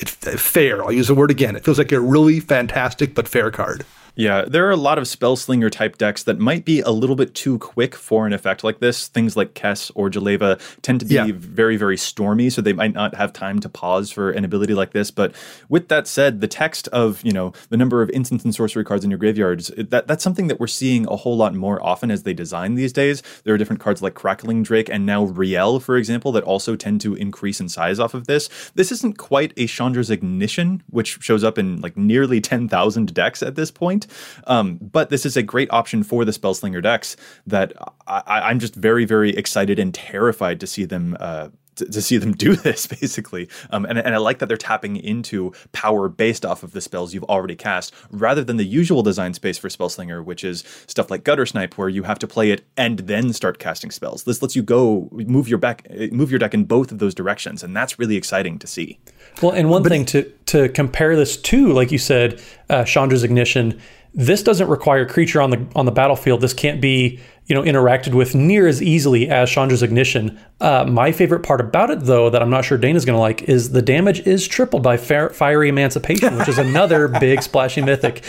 [0.00, 0.82] it's fair.
[0.82, 1.56] I'll use the word again.
[1.56, 3.84] It feels like a really fantastic but fair card.
[4.18, 7.36] Yeah, there are a lot of Spellslinger type decks that might be a little bit
[7.36, 9.06] too quick for an effect like this.
[9.06, 11.26] Things like Kess or Jeleva tend to be yeah.
[11.30, 14.90] very, very stormy, so they might not have time to pause for an ability like
[14.92, 15.12] this.
[15.12, 15.36] But
[15.68, 19.04] with that said, the text of you know the number of instant and sorcery cards
[19.04, 22.24] in your graveyards that that's something that we're seeing a whole lot more often as
[22.24, 23.22] they design these days.
[23.44, 27.00] There are different cards like Crackling Drake and now Riel, for example, that also tend
[27.02, 28.48] to increase in size off of this.
[28.74, 33.44] This isn't quite a Chandra's Ignition, which shows up in like nearly ten thousand decks
[33.44, 34.07] at this point.
[34.46, 37.72] Um, but this is a great option for the Spellslinger decks that
[38.06, 41.48] I, am just very, very excited and terrified to see them uh,
[41.78, 43.48] to, to see them do this basically.
[43.70, 47.14] Um, and, and I like that they're tapping into power based off of the spells
[47.14, 51.24] you've already cast rather than the usual design space for Spellslinger, which is stuff like
[51.24, 54.24] Guttersnipe, where you have to play it and then start casting spells.
[54.24, 57.62] This lets you go move your back, move your deck in both of those directions,
[57.62, 58.98] and that's really exciting to see.
[59.42, 63.24] Well, and one but, thing to to compare this to, like you said, uh, Chandra's
[63.24, 63.80] Ignition
[64.14, 66.40] this doesn't require a creature on the on the battlefield.
[66.40, 70.38] This can't be you know interacted with near as easily as Chandra's Ignition.
[70.60, 73.42] Uh, my favorite part about it, though, that I'm not sure Dana's going to like,
[73.42, 78.22] is the damage is tripled by Fiery Emancipation, which is another big splashy mythic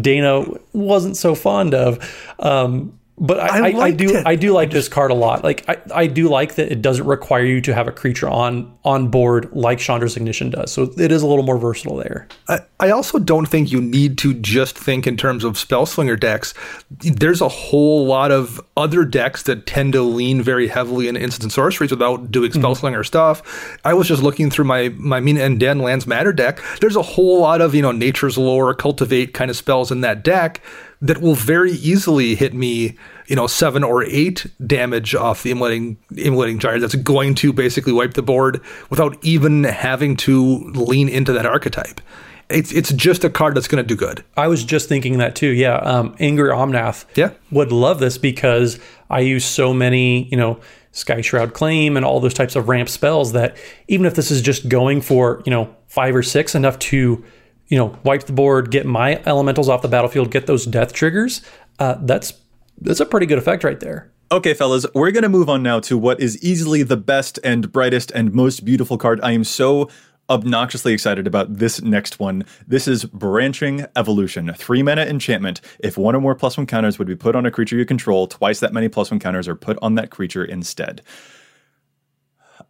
[0.00, 2.34] Dana wasn't so fond of.
[2.40, 4.26] Um, but I, I, I, do it.
[4.26, 5.44] I do like this card a lot.
[5.44, 8.76] Like I, I do like that it doesn't require you to have a creature on
[8.84, 10.72] on board like Chandra's Ignition does.
[10.72, 12.26] So it is a little more versatile there.
[12.48, 16.54] I, I also don't think you need to just think in terms of Spellslinger decks.
[16.90, 21.52] There's a whole lot of other decks that tend to lean very heavily into instant
[21.52, 22.64] sorceries without doing mm-hmm.
[22.64, 23.02] Spellslinger mm-hmm.
[23.04, 23.78] stuff.
[23.84, 26.60] I was just looking through my my Mina and Denn Lands Matter deck.
[26.80, 30.24] There's a whole lot of you know Nature's Lore, Cultivate kind of spells in that
[30.24, 30.60] deck
[31.04, 32.96] that will very easily hit me,
[33.26, 36.80] you know, seven or eight damage off the immolating immolating gyre.
[36.80, 42.00] That's going to basically wipe the board without even having to lean into that archetype.
[42.48, 44.24] It's it's just a card that's going to do good.
[44.34, 45.48] I was just thinking that too.
[45.48, 47.04] Yeah, um, Angry Omnath.
[47.16, 47.32] Yeah.
[47.50, 48.78] would love this because
[49.10, 50.58] I use so many, you know.
[50.96, 53.56] Sky Shroud Claim and all those types of ramp spells that
[53.88, 57.24] even if this is just going for, you know, five or six, enough to
[57.68, 61.40] you know, wipe the board, get my elementals off the battlefield, get those death triggers,
[61.78, 62.32] uh, that's
[62.80, 64.10] that's a pretty good effect right there.
[64.32, 67.70] Okay, fellas, we're going to move on now to what is easily the best and
[67.70, 69.20] brightest and most beautiful card.
[69.22, 69.88] I am so
[70.30, 72.44] obnoxiously excited about this next one.
[72.66, 75.60] This is Branching Evolution, three mana enchantment.
[75.78, 78.26] If one or more plus one counters would be put on a creature you control,
[78.26, 81.02] twice that many plus one counters are put on that creature instead.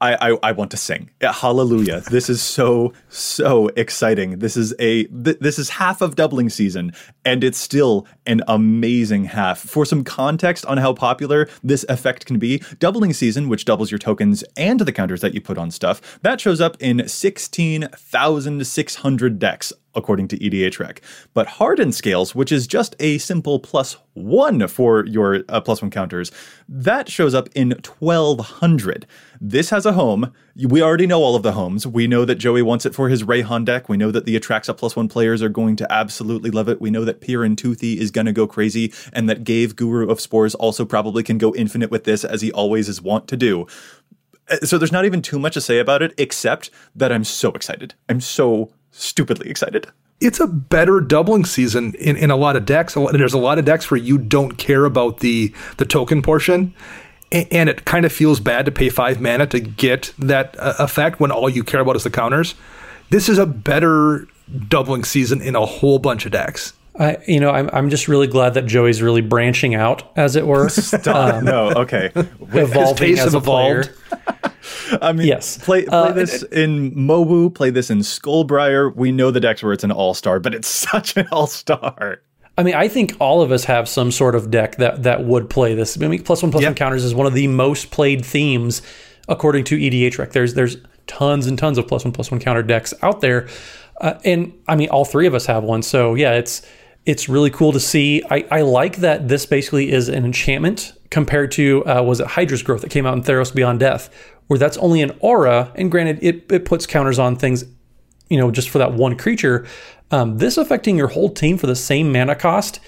[0.05, 1.09] I, I, I want to sing.
[1.23, 2.01] Hallelujah!
[2.11, 4.39] This is so so exciting.
[4.39, 6.93] This is a th- this is half of doubling season,
[7.25, 9.59] and it's still an amazing half.
[9.59, 13.99] For some context on how popular this effect can be, doubling season, which doubles your
[13.99, 18.67] tokens and the counters that you put on stuff, that shows up in sixteen thousand
[18.67, 20.99] six hundred decks according to EDHREC.
[21.33, 25.91] But hardened scales, which is just a simple plus one for your uh, plus one
[25.91, 26.31] counters,
[26.69, 29.07] that shows up in 1200.
[29.41, 30.33] This has a home.
[30.57, 31.87] We already know all of the homes.
[31.87, 33.89] We know that Joey wants it for his Reyhan deck.
[33.89, 36.81] We know that the Atraxa plus one players are going to absolutely love it.
[36.81, 40.09] We know that Pir and Toothy is going to go crazy, and that Ghave Guru
[40.09, 43.37] of Spores also probably can go infinite with this, as he always is wont to
[43.37, 43.67] do.
[44.49, 47.51] Uh, So there's not even too much to say about it, except that I'm so
[47.51, 47.95] excited.
[48.09, 49.87] I'm so stupidly excited.
[50.21, 52.97] it's a better doubling season in, in a lot of decks.
[52.97, 56.73] A There's a lot of decks where you don't care about the the token portion,
[57.33, 61.21] and it kind of feels bad to pay five mana to get that uh, effect
[61.21, 62.55] when all you care about is the counters.
[63.11, 64.27] This is a better
[64.69, 66.73] doubling season in a whole bunch of decks.
[66.99, 70.47] I, you know, I'm, I'm just really glad that Joey's really branching out, as it
[70.47, 71.43] were, Stop.
[71.43, 72.13] no, okay.
[72.15, 73.83] evolving tastes as have a player.
[75.01, 75.59] I mean, Yes.
[75.59, 78.95] play, play Uh, this in Mobu, play this in Skullbriar.
[78.95, 82.21] We know the decks where it's an all star, but it's such an all star.
[82.57, 85.51] I mean, I think all of us have some sort of deck that that would
[85.51, 86.01] play this.
[86.01, 86.69] I mean, plus one plus Yeah.
[86.69, 88.81] one counters is one of the most played themes
[89.29, 90.31] according to E EDHREC.
[90.33, 90.77] There's there's
[91.07, 93.49] tons and tons of plus one plus one counter decks out there,
[94.01, 95.83] uh, and I mean, all three of us have one.
[95.83, 96.63] So yeah, it's
[97.05, 98.23] it's really cool to see.
[98.31, 102.63] I, I like that this basically is an enchantment compared to uh, was it Hydra's
[102.63, 104.09] growth that came out in Theros Beyond Death,
[104.49, 107.65] where that's only an aura, and granted, it it puts counters on things
[108.31, 109.67] you know, just for that one creature.
[110.11, 112.81] Um, this affecting your whole team for the same mana cost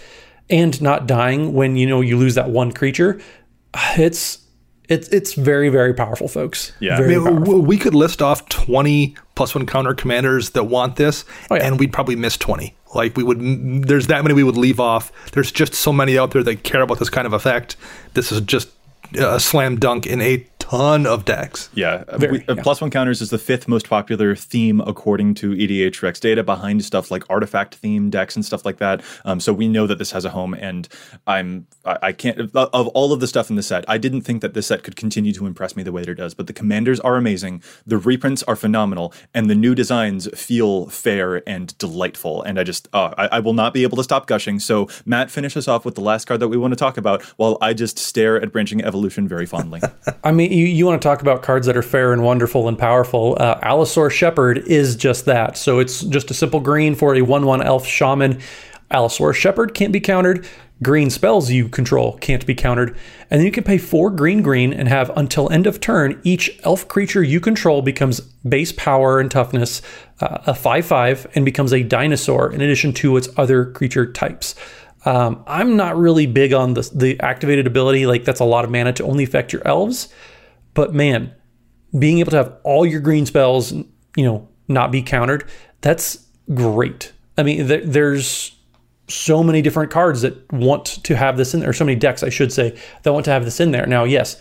[0.48, 3.20] and not dying when you know you lose that one creature.
[3.98, 4.38] It's
[4.88, 6.72] it's it's very very powerful, folks.
[6.80, 6.96] Yeah.
[6.96, 7.60] very I mean, powerful.
[7.60, 11.66] we could list off 20 plus one counter commanders that want this, Oh, yeah.
[11.66, 12.74] and we'd probably miss 20.
[12.94, 13.38] Like, we would,
[13.86, 15.12] there's that many we would leave off.
[15.32, 17.76] There's just so many out there that care about this kind of effect.
[18.14, 18.68] This is just
[19.18, 20.38] a slam dunk in a
[20.70, 21.68] ton of decks.
[21.74, 22.62] Yeah, Very, we- uh, yeah.
[22.62, 26.84] plus one counters is the fifth most popular theme according to E EDHREC data, behind
[26.84, 29.02] stuff like artifact theme decks and stuff like that.
[29.24, 30.88] Um, so we know that this has a home, and
[31.26, 33.84] I'm I, I can't of of all of the stuff in the set.
[33.88, 36.14] I didn't think that this set could continue to impress me the way that it
[36.16, 40.86] does, but the commanders are amazing, the reprints are phenomenal, and the new designs feel
[40.88, 42.42] fair and delightful.
[42.42, 44.58] And I just uh, I, I will not be able to stop gushing.
[44.58, 47.22] So Matt, finish us off with the last card that we want to talk about,
[47.38, 49.80] while I just stare at branching evolution very fondly.
[50.24, 52.78] I mean, you, you want to talk about cards that are fair and wonderful and
[52.78, 53.36] powerful.
[53.38, 55.56] Uh, Allosaur Shepherd is just that.
[55.56, 58.40] So it's just a simple green for a 1 1 elf shaman.
[58.90, 60.46] Allosaur Shepherd can't be countered.
[60.82, 62.90] Green spells you control can't be countered.
[63.30, 66.58] And then you can pay four green green and have until end of turn, each
[66.64, 69.80] elf creature you control becomes base power and toughness,
[70.20, 74.54] uh, a 5 5, and becomes a dinosaur in addition to its other creature types.
[75.06, 78.06] Um, I'm not really big on the, the activated ability.
[78.06, 80.08] Like, that's a lot of mana to only affect your elves.
[80.76, 81.34] But man,
[81.98, 85.48] being able to have all your green spells, you know, not be countered,
[85.80, 86.24] that's
[86.54, 87.12] great.
[87.36, 88.54] I mean, there, there's
[89.08, 92.22] so many different cards that want to have this in there, or so many decks,
[92.22, 93.86] I should say, that want to have this in there.
[93.86, 94.40] Now, yes,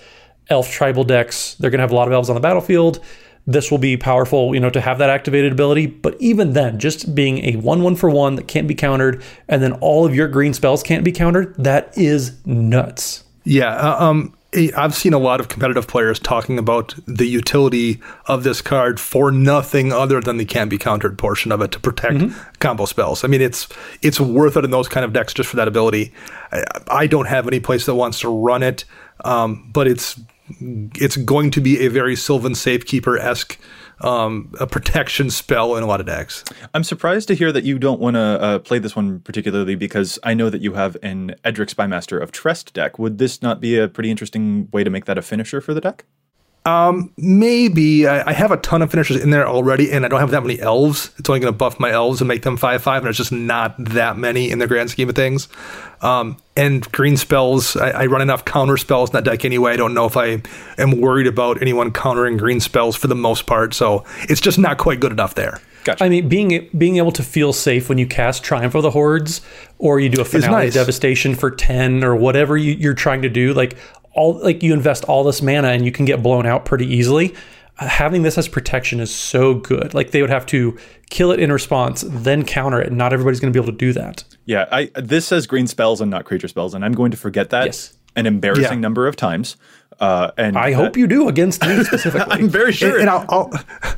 [0.49, 2.99] elf tribal decks, they're going to have a lot of elves on the battlefield.
[3.47, 5.86] This will be powerful, you know, to have that activated ability.
[5.86, 9.61] But even then, just being a one one for one that can't be countered, and
[9.61, 13.23] then all of your green spells can't be countered, that is nuts.
[13.43, 18.43] Yeah, uh, um, I've seen a lot of competitive players talking about the utility of
[18.43, 22.23] this card for nothing other than the can be countered portion of it to protect
[22.59, 23.23] combo spells.
[23.23, 23.67] I mean, it's
[24.01, 26.13] it's worth it in those kind of decks just for that ability.
[26.51, 28.85] I, I don't have any place that wants to run it,
[29.23, 30.19] um, but it's
[30.59, 33.59] it's going to be a very Sylvan Safekeeper esque
[34.01, 36.43] um, a protection spell in a lot of decks.
[36.73, 40.19] I'm surprised to hear that you don't want to uh, play this one particularly because
[40.23, 42.99] I know that you have an Edric Spymaster of Trest deck.
[42.99, 45.81] Would this not be a pretty interesting way to make that a finisher for the
[45.81, 46.05] deck?
[47.18, 50.32] Maybe I, I have a ton of finishers in there already, and I don't have
[50.32, 51.11] that many elves.
[51.18, 53.32] It's only going to buff my elves and make them five five, and there's just
[53.32, 55.47] not that many in the grand scheme of things.
[56.01, 59.74] Um, and green spells, I, I run enough counter spells in that deck anyway.
[59.74, 60.41] I don't know if I
[60.78, 64.78] am worried about anyone countering green spells for the most part, so it's just not
[64.78, 65.61] quite good enough there.
[65.84, 66.03] Gotcha.
[66.03, 69.41] I mean, being being able to feel safe when you cast Triumph of the Hordes,
[69.78, 70.74] or you do a finale nice.
[70.74, 73.78] devastation for ten, or whatever you, you're trying to do, like
[74.16, 77.36] all like you invest all this mana and you can get blown out pretty easily.
[77.78, 79.93] Uh, having this as protection is so good.
[79.93, 80.78] Like they would have to
[81.09, 83.91] kill it in response, then counter it, not everybody's going to be able to do
[83.93, 84.24] that.
[84.45, 87.49] Yeah, I this says green spells and not creature spells, and I'm going to forget
[87.49, 87.93] that Yes.
[88.16, 88.80] an embarrassing Yeah.
[88.80, 89.57] number of times.
[89.99, 92.28] Uh, and I hope you do against me specifically.
[92.30, 92.91] I'm very sure.
[92.91, 93.51] And, and I'll, I'll,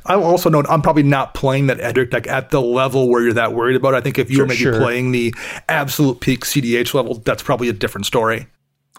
[0.05, 3.34] I'll also note I'm probably not playing that Edric deck at the level where you're
[3.34, 3.95] that worried about.
[3.95, 4.80] I think if you were maybe sure.
[4.80, 5.34] playing the
[5.70, 8.47] absolute peak cEDH level, that's probably a different story.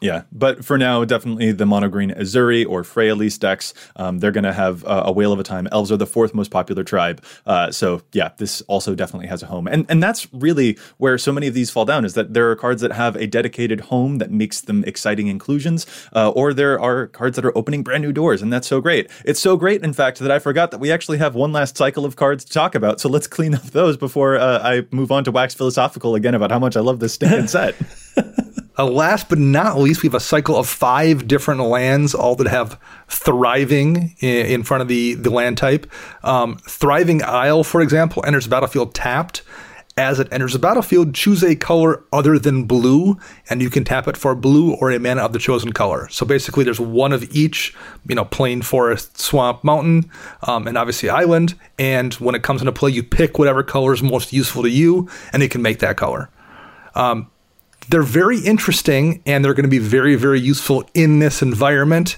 [0.01, 3.75] Yeah, but for now, definitely the mono green Ezuri or Freyalise decks.
[3.97, 5.67] Um, they're going to have uh, a whale of a time.
[5.73, 7.23] Elves are the fourth most popular tribe.
[7.47, 11.33] Uh, so yeah, this also definitely has a home, and and that's really where so
[11.33, 14.19] many of these fall down is that there are cards that have a dedicated home
[14.19, 18.13] that makes them exciting inclusions, uh, or there are cards that are opening brand new
[18.13, 19.11] doors, and that's so great.
[19.25, 22.05] It's so great, in fact, that I forgot that we actually have one last cycle
[22.05, 23.01] of cards to talk about.
[23.01, 26.51] So let's clean up those before uh, I move on to wax philosophical again about
[26.51, 27.75] how much I love this stinking set.
[28.79, 32.47] Uh, last but not least, we have a cycle of five different lands, all that
[32.47, 35.91] have thriving in, in front of the, the land type.
[36.23, 39.43] Um, thriving Isle, for example, enters the battlefield tapped.
[39.97, 43.19] As it enters the battlefield, choose a color other than blue,
[43.51, 46.09] and you can tap it for blue or a mana of the chosen color.
[46.09, 47.75] So basically, there's one of each,
[48.07, 50.09] you know, plain, forest, swamp, mountain,
[50.45, 51.59] um, and obviously island.
[51.81, 55.09] And when it comes into play, you pick whatever color is most useful to you,
[55.33, 56.31] and it can make that color.
[56.95, 57.29] Um,
[57.89, 62.17] they're very interesting and they're going to be very, very useful in this environment.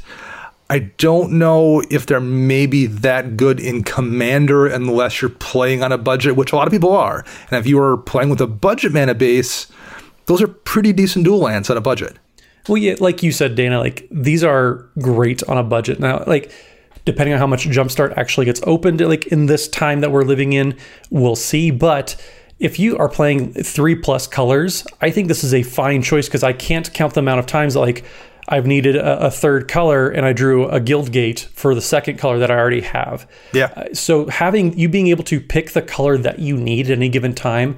[0.68, 5.98] I don't know if they're maybe that good in Commander unless you're playing on a
[5.98, 7.24] budget, which a lot of people are.
[7.50, 9.66] And if you are playing with a budget mana base,
[10.26, 12.16] those are pretty decent dual lands on a budget.
[12.68, 15.98] Well, yeah, like you said, Dana, like these are great on a budget.
[15.98, 16.52] Now, like
[17.04, 20.52] depending on how much Jumpstart actually gets opened, like in this time that we're living
[20.52, 20.76] in,
[21.10, 21.72] we'll see.
[21.72, 22.14] But
[22.60, 26.44] if you are playing three plus colors, I think this is a fine choice because
[26.44, 28.04] I can't count the amount of times like
[28.48, 32.18] I've needed a, a, third color and I drew a guild gate for the second
[32.18, 33.28] color that I already have.
[33.52, 33.72] Yeah.
[33.76, 37.08] Uh, so having you being able to pick the color that you need at any
[37.08, 37.76] given time,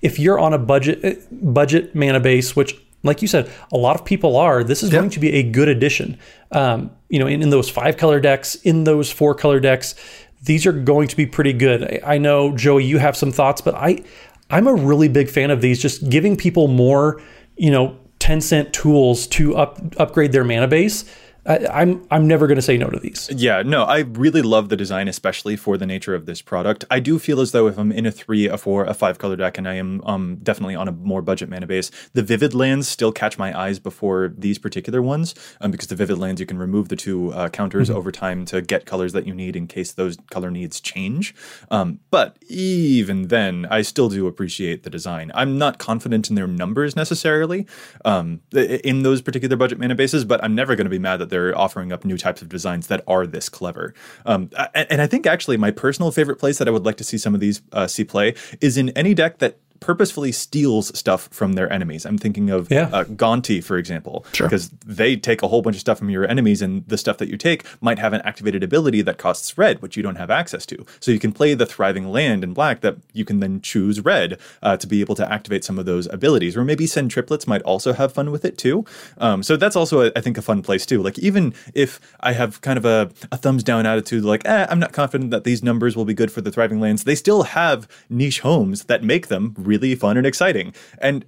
[0.00, 3.96] if you're on a budget uh, budget mana base, which like you said, a lot
[3.96, 4.62] of people are.
[4.62, 5.00] This is yep.
[5.00, 6.18] going to be a good addition.
[6.52, 9.94] Um, you know, in, in those five color decks, in those four color decks,
[10.42, 12.00] these are going to be pretty good.
[12.04, 14.02] I know Joey, you have some thoughts, but I
[14.50, 15.80] I'm a really big fan of these.
[15.80, 17.22] Just giving people more,
[17.56, 21.04] you know, 10 cent tools to up, upgrade their mana base
[21.44, 23.28] I, am I'm, I'm never going to say no to these.
[23.34, 26.84] Yeah, no, I really love the design, especially for the nature of this product.
[26.90, 29.34] I do feel as though if I'm in a three, a four, a five color
[29.34, 32.88] deck, and I am um, definitely on a more budget mana base, the vivid lands
[32.88, 36.58] still catch my eyes before these particular ones, um, because the vivid lands you can
[36.58, 37.98] remove the two uh, counters mm-hmm.
[37.98, 41.34] over time to get colors that you need in case those color needs change.
[41.70, 45.32] Um, but even then, I still do appreciate the design.
[45.34, 47.66] I'm not confident in their numbers necessarily
[48.04, 51.31] um, in those particular budget mana bases, but I'm never going to be mad that
[51.32, 53.94] they're offering up new types of designs that are this clever.
[54.26, 57.04] Um, and, and, I think actually my personal favorite place that I would like to
[57.04, 61.28] see some of these uh, see play is in any deck that purposefully steals stuff
[61.30, 62.06] from their enemies.
[62.06, 62.88] I'm thinking of yeah.
[62.92, 64.46] uh, Gonti, for example, sure.
[64.46, 67.28] because they take a whole bunch of stuff from your enemies, and the stuff that
[67.28, 70.64] you take might have an activated ability that costs red, which you don't have access
[70.66, 70.86] to.
[71.00, 74.38] So you can play the thriving land in black that you can then choose red
[74.62, 77.62] uh, to be able to activate some of those abilities, or maybe Sen Triplets might
[77.62, 78.84] also have fun with it too.
[79.18, 81.02] Um, so that's also, a, I think, a fun place too.
[81.02, 84.78] Like even if I have kind of a, a thumbs down attitude, like eh, I'm
[84.78, 87.88] not confident that these numbers will be good for the thriving lands, they still have
[88.08, 90.74] niche homes that make them really fun and exciting.
[90.98, 91.24] And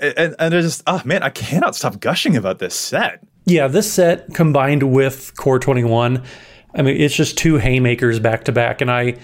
[0.00, 3.22] and, and just oh man, I cannot stop gushing about this set.
[3.44, 6.22] Yeah, this set combined with Core 21,
[6.74, 9.16] I mean, it's just two haymakers back to back, and I.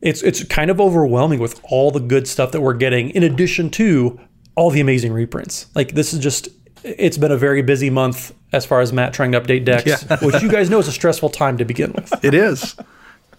[0.00, 3.68] It's it's kind of overwhelming with all the good stuff that we're getting, in addition
[3.70, 4.20] to
[4.54, 5.66] all the amazing reprints.
[5.74, 6.48] Like this is just
[6.84, 10.18] it's been a very busy month as far as Matt trying to update decks, yeah.
[10.22, 12.12] which you guys know is a stressful time to begin with.
[12.24, 12.76] It is.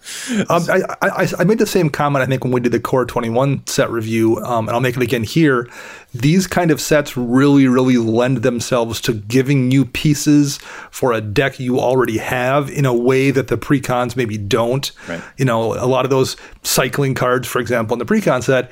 [0.48, 3.04] Um, I, I, I, made the same comment, I think, when we did the Core
[3.04, 5.68] 21 set review, um, and I'll make it again here.
[6.14, 10.58] These kind of sets really, really lend themselves to giving you pieces
[10.90, 14.90] for a deck you already have in a way that the precons maybe don't.
[15.08, 15.22] Right.
[15.36, 18.70] You know, a lot of those cycling cards, for example, in the precon set,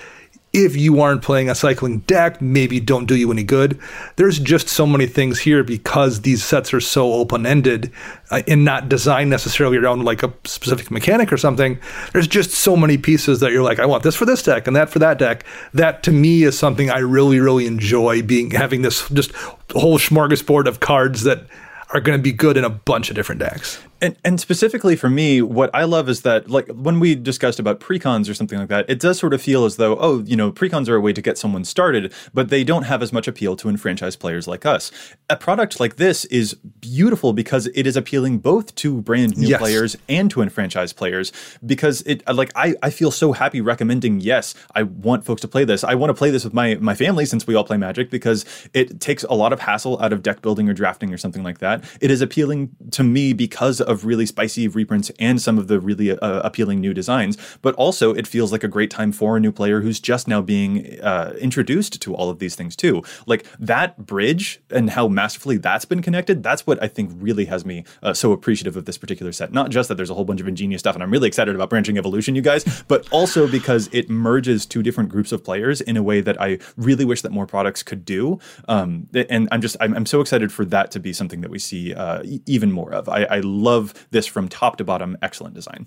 [0.52, 3.78] if you aren't playing a cycling deck, maybe don't do you any good.
[4.16, 7.92] There's just so many things here because these sets are so open ended
[8.30, 11.78] uh, and not designed necessarily around like a specific mechanic or something.
[12.12, 14.74] There's just so many pieces that you're like, I want this for this deck and
[14.74, 15.44] that for that deck.
[15.74, 19.32] That to me is something I really, really enjoy being having this just
[19.72, 21.46] whole smorgasbord of cards that
[21.92, 23.82] are going to be good in a bunch of different decks.
[24.00, 27.80] And, and specifically for me, what I love is that, like, when we discussed about
[27.80, 30.52] precons or something like that, it does sort of feel as though, oh, you know,
[30.52, 33.56] precons are a way to get someone started, but they don't have as much appeal
[33.56, 34.92] to enfranchise players like us.
[35.28, 39.58] A product like this is beautiful because it is appealing both to brand new yes.
[39.60, 41.32] players and to enfranchise players.
[41.66, 45.48] Because it, uh, like, I, I feel so happy recommending, yes, I want folks to
[45.48, 45.82] play this.
[45.82, 48.44] I want to play this with my, my family since we all play Magic because
[48.74, 51.58] it takes a lot of hassle out of deck building or drafting or something like
[51.58, 51.82] that.
[52.00, 56.12] It is appealing to me because of really spicy reprints and some of the really
[56.12, 59.50] uh, appealing new designs, but also it feels like a great time for a new
[59.50, 63.02] player who's just now being uh, introduced to all of these things too.
[63.26, 67.64] Like that bridge and how masterfully that's been connected, that's what I think really has
[67.64, 69.52] me uh, so appreciative of this particular set.
[69.52, 71.70] Not just that there's a whole bunch of ingenious stuff, and I'm really excited about
[71.70, 75.96] Branching Evolution, you guys, but also because it merges two different groups of players in
[75.96, 78.38] a way that I really wish that more products could do.
[78.68, 81.58] Um, and I'm just I'm, I'm, so excited for that to be something that we
[81.58, 83.08] see uh, even more of.
[83.08, 83.77] I, I love
[84.10, 85.16] this from top to bottom.
[85.22, 85.86] Excellent design.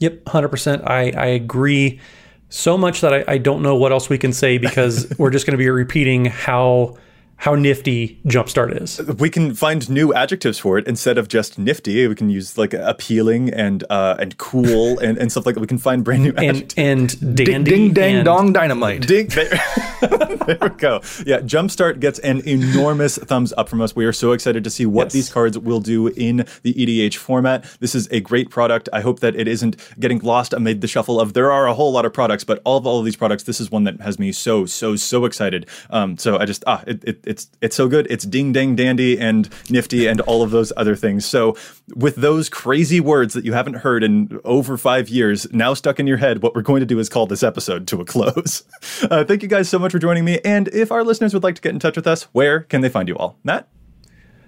[0.00, 0.82] Yep, hundred percent.
[0.86, 2.00] I I agree
[2.48, 5.46] so much that I, I don't know what else we can say because we're just
[5.46, 6.96] going to be repeating how
[7.44, 9.02] how nifty Jumpstart is.
[9.18, 12.06] We can find new adjectives for it instead of just nifty.
[12.06, 15.60] We can use like appealing and uh, and cool and, and stuff like that.
[15.60, 16.74] We can find brand new adjectives.
[16.78, 17.70] And dandy.
[17.70, 19.06] Ding, dang, and dong, dynamite.
[19.06, 19.50] Ding, there,
[20.46, 21.02] there we go.
[21.26, 23.94] Yeah, Jumpstart gets an enormous thumbs up from us.
[23.94, 25.12] We are so excited to see what Yes.
[25.12, 27.66] these cards will do in the EDH format.
[27.78, 28.88] This is a great product.
[28.90, 31.92] I hope that it isn't getting lost amid the shuffle of there are a whole
[31.92, 34.18] lot of products, but all of all of these products, this is one that has
[34.18, 35.66] me so so so excited.
[35.90, 38.06] Um, so I just ah, it, it, it's it's so good.
[38.08, 41.26] It's ding dang dandy and nifty and all of those other things.
[41.26, 41.56] So
[41.96, 46.06] with those crazy words that you haven't heard in over five years now stuck in
[46.06, 48.62] your head, what we're going to do is call this episode to a close.
[49.10, 50.40] Uh, thank you guys so much for joining me.
[50.44, 52.88] And if our listeners would like to get in touch with us, where can they
[52.88, 53.36] find you all?
[53.42, 53.68] Matt.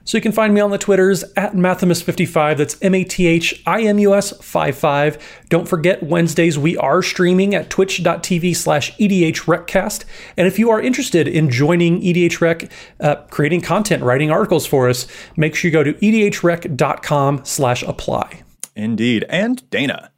[0.06, 2.56] So you can find me on the Twitters at Mathimus55.
[2.56, 5.42] That's M A T H I M U S 55.
[5.48, 10.04] Don't forget, Wednesdays we are streaming at twitch.tv slash E EDHRecast.
[10.36, 15.08] And if you are interested in joining EDHREC, uh, creating content, writing articles for us,
[15.36, 18.42] make sure you go to edhrec.com slash apply.
[18.76, 19.24] Indeed.
[19.28, 20.12] And Dana.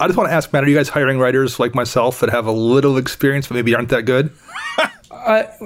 [0.00, 2.46] I just want to ask, Matt, are you guys hiring writers like myself that have
[2.46, 4.30] a little experience but maybe aren't that good?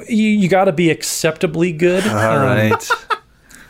[0.08, 2.06] You, you got to be acceptably good.
[2.06, 2.88] All Um, right.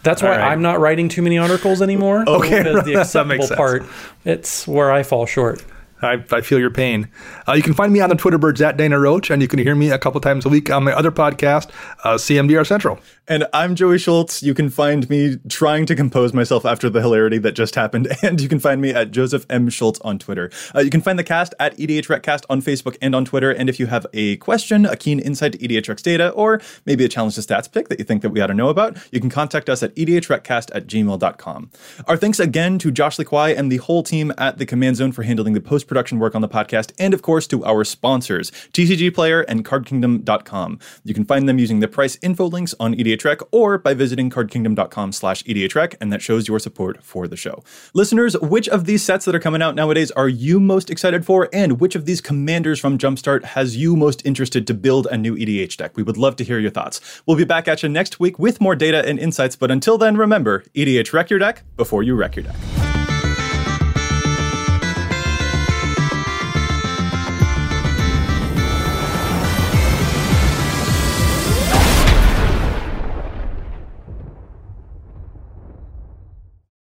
[0.07, 0.53] That's why right.
[0.53, 2.25] I'm not writing too many articles anymore.
[2.37, 3.85] Okay, because the that acceptable part,
[4.25, 5.65] it's where I fall short.
[6.03, 7.09] I, I feel your pain.
[7.49, 9.59] Uh, you can find me on the Twitter birds at Dana Roach, and you can
[9.59, 11.71] hear me a couple times a week on my other podcast,
[12.05, 12.99] uh, CMDR Central.
[13.29, 14.41] And I'm Joey Schultz.
[14.41, 18.09] You can find me trying to compose myself after the hilarity that just happened.
[18.27, 19.69] And you can find me at Joseph M.
[19.69, 20.51] Schultz on Twitter.
[20.75, 23.53] Uh, you can find the cast at EDHRECast on Facebook and on Twitter.
[23.53, 27.09] And if you have a question, a keen insight to EDHREC's data, or maybe a
[27.09, 29.31] challenge to stats pick that you think that we ought to know about, you can
[29.31, 31.71] contact us at edhrecast at gmail.com.
[32.09, 35.13] Our thanks again to Josh Lee Kwai and the whole team at the Command Zone
[35.13, 38.51] for handling the post production work on the podcast, and of course to our sponsors,
[38.73, 40.79] TCG Player and CardKingdom.com.
[41.05, 44.31] You can find them using the price info links on EDH Rec or by visiting
[44.31, 47.63] CardKingdom.com slash EDHREC, and that shows your support for the show.
[47.95, 51.49] Listeners, which of these sets that are coming out nowadays are you most excited for,
[51.53, 55.37] and which of these commanders from Jumpstart has you most interested to build a new
[55.37, 55.97] EDH deck?
[55.97, 57.23] We would love to hear your thoughts.
[57.27, 60.17] We'll be back at you next week with more data and insights, but until then,
[60.17, 63.06] remember, EDH Wreck your deck before you wreck your deck.